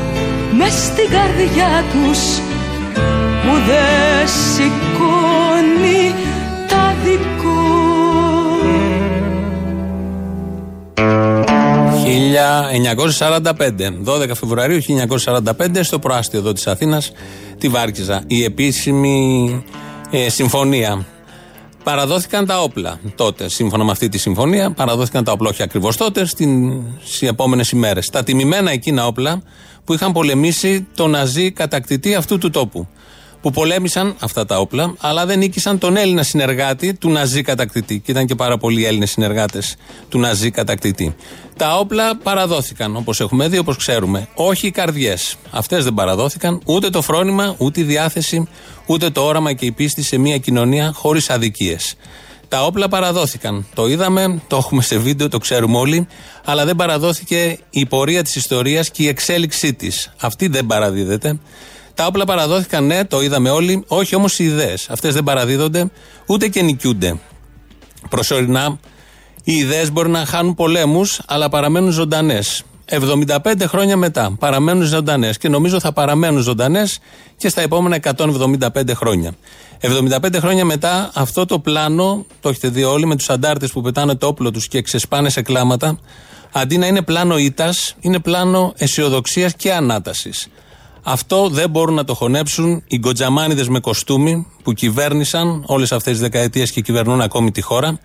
[0.58, 2.20] μες στην καρδιά τους.
[3.43, 6.14] Που δεν σηκώνει
[12.62, 17.12] 1945, 12 Φεβρουαρίου 1945, στο προάστιο εδώ της Αθήνας,
[17.58, 18.24] τη Βάρκιζα.
[18.28, 19.64] Η επίσημη
[20.12, 21.05] ε, συμφωνία.
[21.84, 24.72] Παραδόθηκαν τα όπλα τότε, σύμφωνα με αυτή τη συμφωνία.
[24.72, 28.10] Παραδόθηκαν τα όπλα, όχι ακριβώς τότε, στις επόμενες ημέρες.
[28.10, 29.41] Τα τιμημένα εκείνα όπλα
[29.84, 32.88] που είχαν πολεμήσει το ναζί κατακτητή αυτού του τόπου.
[33.41, 37.99] Που πολέμησαν αυτά τα όπλα, αλλά δεν νίκησαν τον Έλληνα συνεργάτη του ναζί κατακτητή.
[37.99, 39.76] Και ήταν και πάρα πολλοί Έλληνες συνεργάτες
[40.10, 41.16] του ναζί κατακτητή.
[41.58, 44.28] Τα όπλα παραδόθηκαν, όπως έχουμε δει, όπως ξέρουμε.
[44.34, 45.36] Όχι οι καρδιές.
[45.51, 48.47] Αυτές δεν παραδόθηκαν, ούτε το φρόνημα, ούτε η διάθεση,
[48.86, 51.95] ούτε το όραμα και η πίστη σε μια κοινωνία χωρίς αδικίες.
[52.47, 53.66] Τα όπλα παραδόθηκαν.
[53.74, 56.08] Το είδαμε, το έχουμε σε βίντεο, το ξέρουμε όλοι,
[56.45, 60.14] αλλά δεν παραδόθηκε η πορεία της ιστορίας και η εξέλιξή της.
[60.22, 61.39] Αυτή δεν παραδίδεται.
[61.93, 64.89] Τα όπλα παραδόθηκαν, ναι, το είδαμε όλοι, όχι όμως οι ιδέες.
[64.89, 65.91] Αυτές δεν παραδίδονται,
[66.28, 67.20] ούτε και νικιούνται.
[68.10, 68.80] Προσωρινά,
[69.48, 72.64] οι ιδέες μπορεί να χάνουν πολέμους, αλλά παραμένουν ζωντανές.
[72.86, 77.00] 75 χρόνια μετά παραμένουν ζωντανές και νομίζω θα παραμένουν ζωντανές
[77.38, 79.32] και στα επόμενα 175 χρόνια.
[79.82, 84.16] 75 χρόνια μετά αυτό το πλάνο, το έχετε δει όλοι, με τους αντάρτες που πετάνε
[84.16, 86.00] το όπλο τους και ξεσπάνε σε κλάματα,
[86.52, 90.48] αντί να είναι πλάνο ήττα, είναι πλάνο αισιοδοξίας και ανάτασης.
[91.04, 96.22] Αυτό δεν μπορούν να το χωνέψουν οι γκοτζαμάνιδες με κοστούμι που κυβέρνησαν όλες αυτές τις
[96.22, 98.00] δεκαετίες και κυβερνούν ακόμη τη χώρα.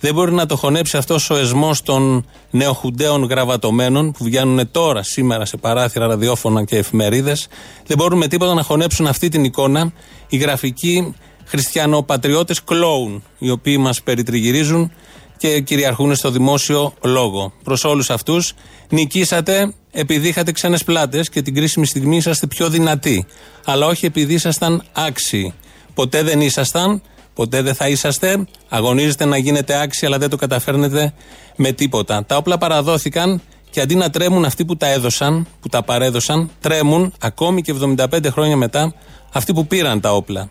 [0.00, 5.44] Δεν μπορεί να το χωνέψει αυτός ο εσμός των νεοχουντέων γραβατωμένων που βγαίνουν τώρα, σήμερα
[5.44, 7.48] σε παράθυρα, ραδιόφωνα και εφημερίδες.
[7.86, 9.92] Δεν μπορούν με τίποτα να χωνέψουν αυτή την εικόνα
[10.28, 14.92] οι γραφικοί χριστιανοπατριώτες κλόουν, οι οποίοι μας περιτριγυρίζουν
[15.36, 17.52] και κυριαρχούν στο δημόσιο λόγο.
[17.64, 18.52] Προς όλους αυτούς,
[18.88, 23.26] νικήσατε επειδή είχατε ξένες πλάτες και την κρίσιμη στιγμή είσαστε πιο δυνατοί.
[23.64, 25.54] Αλλά όχι επειδή ήσασταν άξιοι.
[25.94, 27.02] Ποτέ δεν ήσασταν,
[27.40, 28.44] ποτέ δεν θα είσαστε.
[28.68, 31.12] Αγωνίζετε να γίνετε άξιοι, αλλά δεν το καταφέρνετε
[31.56, 32.24] με τίποτα.
[32.24, 37.12] Τα όπλα παραδόθηκαν και αντί να τρέμουν αυτοί που τα έδωσαν, που τα παρέδωσαν, τρέμουν
[37.20, 38.94] ακόμη και 75 χρόνια μετά
[39.32, 40.50] αυτοί που πήραν τα όπλα.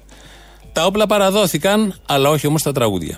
[0.72, 3.18] Τα όπλα παραδόθηκαν, αλλά όχι όμως τα τραγούδια.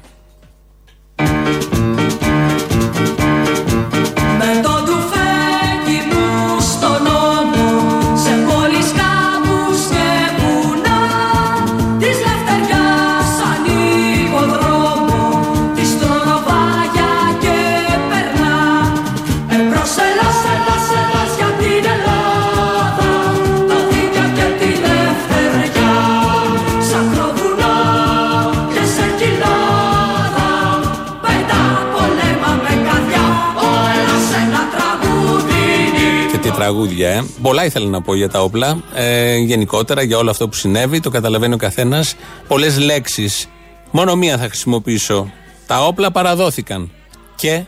[36.72, 37.24] Τραγούδια, ε.
[37.42, 38.84] Πολλά ήθελα να πω για τα όπλα.
[38.94, 42.16] Ε, γενικότερα για όλο αυτό που συνέβη, το καταλαβαίνει ο καθένας.
[42.48, 43.48] Πολλές λέξεις.
[43.92, 45.32] Μόνο μία θα χρησιμοποιήσω.
[45.68, 46.92] Τα όπλα παραδόθηκαν.
[47.36, 47.64] Και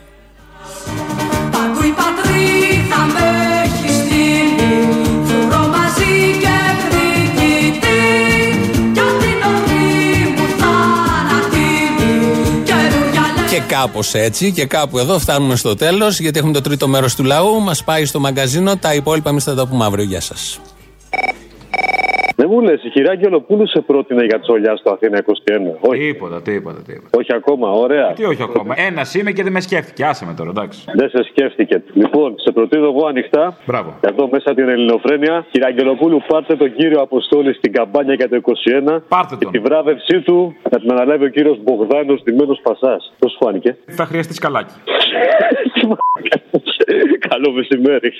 [13.74, 17.60] κάπως έτσι και κάπου εδώ φτάνουμε στο τέλος, γιατί έχουμε το τρίτο μέρος του λαού.
[17.60, 18.76] Μας πάει στο μαγκαζίνο.
[18.76, 20.04] Τα υπόλοιπα εμείς θα τα πούμε αύριο.
[20.04, 20.60] Γεια σας.
[22.54, 25.32] Δεν μου λε, η κυρία Αγγελοπούλου σε πρότεινε για τσολιά στο Αθήνα 21.
[25.80, 26.00] Όχι.
[26.00, 27.18] Τίποτα, τίποτα, τίποτα.
[27.18, 28.12] Όχι ακόμα, ωραία.
[28.12, 28.74] Τι όχι ακόμα.
[28.76, 30.04] Ένας είμαι και δεν με σκέφτηκε.
[30.04, 30.84] Άσε με τώρα, εντάξει.
[30.94, 31.82] Δεν σε σκέφτηκε.
[31.92, 33.56] Λοιπόν, σε προτείνω εγώ ανοιχτά.
[33.66, 33.94] Μπράβο.
[34.00, 35.46] Εδώ μέσα την Ελληνοφρένεια.
[35.50, 39.02] Κυρία Αγγελοπούλου, πάρτε τον κύριο Αποστόλη στην καμπάνια για το 21.
[39.08, 39.52] Πάρτε τον.
[39.52, 43.14] Και τη βράβευσή του θα την αναλάβει ο κύριος Μπογδάνος Τιμένο Πασάς.
[43.18, 44.74] Πώς σου φάνηκε; Θα χρειαστείς καλάκι.
[47.28, 48.12] Καλό μεσημέρι.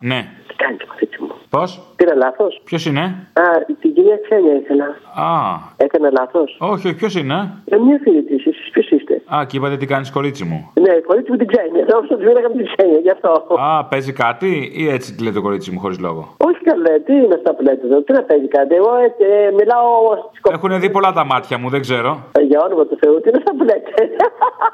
[0.00, 0.28] Ναι.
[0.48, 1.37] Τι κάνει το κορίτσι μου.
[1.50, 3.00] Πώς; Πήρα λάθος; Ποιος είναι;
[3.32, 3.42] Α,
[3.80, 4.84] την κυρία Ξένια ήθελα.
[5.28, 5.58] Α.
[5.76, 6.56] Έκανα λάθος.
[6.60, 9.86] Όχι, όχι, ποιος είναι; Ε, μια φίλη της, εσείς ποιος είστε; Α, και είπατε τι
[9.86, 10.70] κάνεις κορίτσι μου.
[10.84, 11.84] Ναι, η κορίτσι μου την Ξένια.
[11.92, 13.30] Νόμιζα ότι δεν την Ξένια, γι' αυτό.
[13.58, 17.12] Α, παίζει κάτι ή έτσι τη λέει το κορίτσι μου χωρίς λόγο; Όχι καλέ, τι
[17.12, 18.74] είναι αυτά που λέτε εδώ, τι να παίζει κάτι.
[18.74, 19.06] Εγώ ε,
[19.46, 19.86] ε, μιλάω
[20.28, 22.10] στις Έχουν δει πολλά τα μάτια μου, δεν ξέρω.
[22.38, 23.92] Ε, Για όνομα του Θεού, τι είναι αυτά που λέτε;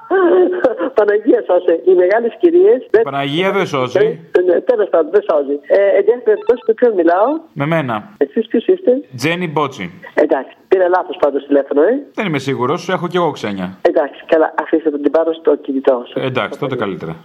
[0.99, 1.75] Παναγία σώσε.
[1.89, 2.73] Οι μεγάλες κυρίε.
[3.03, 4.07] Παναγία δεν σώζει.
[4.47, 5.57] Ναι, τέλος πάντων, δεν σώζει.
[5.67, 8.15] Ε, εν πάση περιπτώσει, με ποιον μιλάω; Με μένα.
[8.17, 9.93] Εσείς ποιος είστε; Τζένι Μπότσι.
[10.15, 11.93] Εντάξει, πήρε λάθος πάντως τηλέφωνο, ε.
[12.15, 13.79] Δεν είμαι σίγουρος, έχω κι εγώ ξένια.
[13.83, 16.19] Εντάξει, καλά, αφήστε τον την πάρω στο κινητό σου.
[16.19, 17.17] Ε, εντάξει, τότε καλύτερα.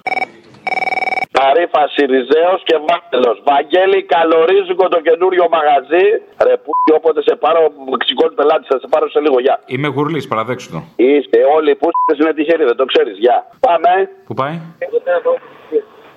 [1.31, 3.37] Ταρήφα Σιριζέο και Βάγγελος.
[3.49, 6.05] Βαγγέλη, καλορίζικο το καινούριο μαγαζί.
[6.45, 7.61] Ρε που όποτε σε πάρω,
[7.91, 9.39] μεξικών πελάτης, θα σε πάρω σε λίγο.
[9.39, 9.55] Γεια.
[9.65, 10.79] Είμαι γουρλής, παραδέξου το.
[10.95, 11.89] Είστε όλοι που
[12.21, 13.17] είναι τυχεροί, δεν το ξέρεις.
[13.17, 13.37] Γεια.
[13.59, 13.91] Πάμε.
[14.27, 14.55] Πού πάει;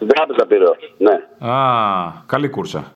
[0.03, 0.65] Στην τράπεζα πήρε.
[0.99, 1.49] Ναι.
[1.53, 2.93] Α, καλή κούρσα.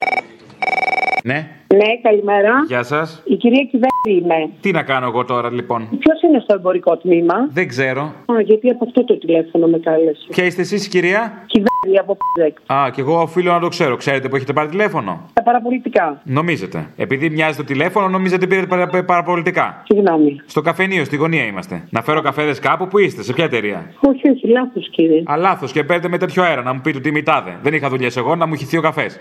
[1.30, 2.50] Ναι, Ναι, καλημέρα.
[2.66, 3.22] γεια σας.
[3.24, 4.50] Η κυρία Κυβέρνη είμαι.
[4.60, 8.00] Τι να κάνω εγώ τώρα λοιπόν; Ποιος είναι στο εμπορικό τμήμα; Δεν ξέρω.
[8.02, 10.26] Α, γιατί από αυτό το τηλέφωνο με κάλεσε.
[10.28, 12.74] Ποια είστε εσείς, κυρία; Κυβέρνη από Π10.
[12.74, 13.96] Α, και εγώ οφείλω να το ξέρω.
[13.96, 16.20] Ξέρετε που έχετε πάρει τηλέφωνο; Τα παραπολιτικά.
[16.24, 16.86] Νομίζετε.
[16.96, 19.82] Επειδή μοιάζει το τηλέφωνο, νομίζετε πήρατε παρα- παραπολιτικά.
[19.84, 20.40] Συγγνώμη.
[20.46, 21.82] Στο καφενείο, στη γωνία είμαστε.
[21.90, 25.22] Να φέρω καφέδες κάπου; Που είστε, σε ποια εταιρεία; Όχι, όχι, λάθος κύριε.
[25.26, 27.56] Α, λάθος και παίρνετε με τέτοιο αέρα να μου πείτε ότι μητάδε.
[27.62, 29.18] Δεν είχα δουλειές εγώ να μου χυθεί ο καφές.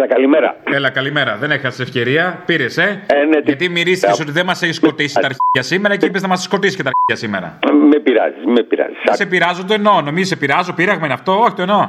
[0.00, 0.56] Έλα, καλημέρα.
[0.72, 1.36] Έλα, καλημέρα.
[1.36, 2.42] Δεν έχασες ευκαιρία.
[2.46, 6.06] Πήρες, ε; Ε, ναι, Γιατί μυρίστηκες ότι δεν μας έχει σκοτήσει τα αρχίδια σήμερα και
[6.06, 7.58] είπες να μας σκοτήσει και τα αρχίδια σήμερα.
[7.90, 8.96] Με πειράζεις, με πειράζεις.
[9.04, 10.00] Δεν σε πειράζω, το εννοώ.
[10.00, 11.40] Νομίζει σε πειράζω, πείραγμα είναι αυτό.
[11.40, 11.88] Όχι, το εννοώ.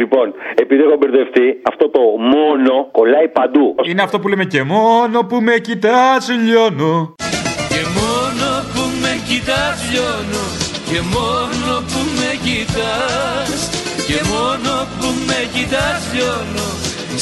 [0.00, 3.74] Λοιπόν, επειδή έχω μπερδευτεί, αυτό το μόνο κολλάει παντού.
[3.88, 7.14] Είναι αυτό που λέμε και μόνο που με κοιτάς, λιώνω.
[7.68, 10.44] Και μόνο που με κοιτάς λιώνω
[10.90, 13.77] Και μόνο που με κοιτάς
[14.08, 16.68] Και μόνο που με κοιτάς λιώνω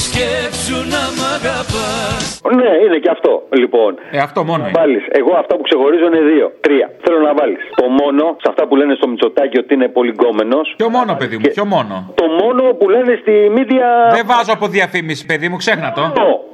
[0.05, 2.23] Σκέψου να μ' αγαπάς
[2.61, 3.33] Ναι, είναι και αυτό.
[3.61, 3.91] Λοιπόν.
[4.11, 4.79] Ε, αυτό μόνο είναι.
[4.81, 5.05] Βάλεις.
[5.21, 6.47] Εγώ αυτά που ξεχωρίζω είναι δύο.
[6.67, 6.87] Τρία.
[7.05, 7.61] Θέλω να βάλεις.
[7.81, 10.75] Το μόνο, σε αυτά που λένε στο Μητσοτάκι ότι είναι πολυγκόμενος.
[10.77, 11.95] Ποιο μόνο, παιδί μου, ποιο μόνο.
[12.21, 13.87] Το μόνο που λένε στη μίδια.
[14.17, 16.03] Δεν βάζω από διαφήμιση, παιδί μου, ξέχνα το.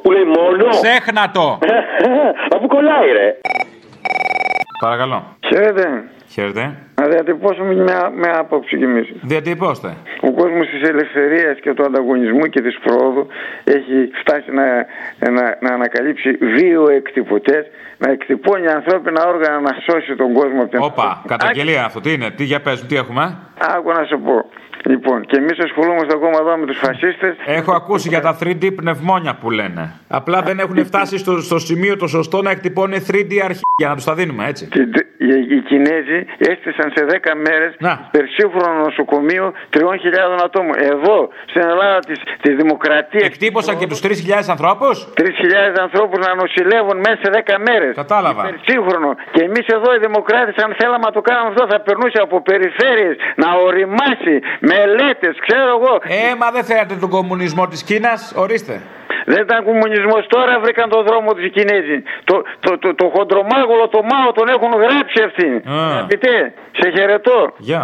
[0.03, 0.65] Που λέει μόνο.
[0.81, 1.47] Ξέχνα το.
[2.55, 3.29] Αφού κολλάει, ρε.
[4.85, 5.37] Παρακαλώ.
[5.49, 6.05] Χαίρετε.
[6.29, 6.63] Χαίρετε.
[7.01, 9.07] Να διατυπώσουμε μια, μια άποψη κι εμείς.
[9.23, 9.97] Διατυπώστε.
[10.21, 13.27] Ο κόσμος της ελευθερίας και του ανταγωνισμού και της πρόοδου
[13.65, 14.67] έχει φτάσει να,
[15.31, 17.67] να, να ανακαλύψει δύο εκτυπωτές,
[17.99, 22.01] να εκτυπώνει ανθρώπινα όργανα να σώσει τον κόσμο από την Όπα, καταγγελία αυτό.
[22.01, 23.39] Τι είναι, τι για παίζουν, τι έχουμε;
[23.77, 24.51] Άκου να σου πω.
[24.85, 27.35] Λοιπόν, και εμείς ασχολούμαστε ακόμα εδώ με τους φασίστες.
[27.47, 29.93] Έχω ακούσει για τα 3D πνευμόνια που λένε.
[30.09, 34.05] Απλά δεν έχουν φτάσει στο, στο σημείο το σωστό να εκτυπώνει 3D αρχεία, να τους
[34.05, 34.67] τα δίνουμε έτσι.
[34.67, 37.73] Και τε- οι, οι Κινέζοι έστησαν σε 10 μέρες
[38.11, 39.81] περσύγχρονο νοσοκομείο 3.000
[40.45, 40.75] ατόμων.
[40.93, 43.25] Εδώ, στην Ελλάδα της της Δημοκρατία.
[43.25, 44.09] Εκτύπωσαν και τους 3.000
[44.55, 45.25] ανθρώπους; 3.000
[45.87, 47.93] ανθρώπους να νοσηλεύουν μέσα σε 10 μέρες.
[48.03, 48.43] Κατάλαβα.
[48.49, 49.11] Περσύγχρονο.
[49.35, 53.17] Και εμείς εδώ οι Δημοκράτες, αν θέλαμε να το κάνουμε αυτό, θα περνούσε από περιφέρειες
[53.43, 54.35] να οριμάσει
[54.73, 55.93] μελέτε, ξέρω εγώ.
[56.03, 58.81] Ε, μα δεν θέλατε τον κομμουνισμό της Κίνας, ορίστε.
[59.25, 62.03] Δεν ήταν κομμουνισμός, τώρα βρήκαν τον δρόμο τους οι Κινέζοι.
[62.25, 65.63] Το, το, το, το χοντρομάγολο, το Μάο τον έχουν γράψει αυτοί.
[65.67, 67.39] Αγαπητέ, σε χαιρετώ.
[67.59, 67.83] Γεια.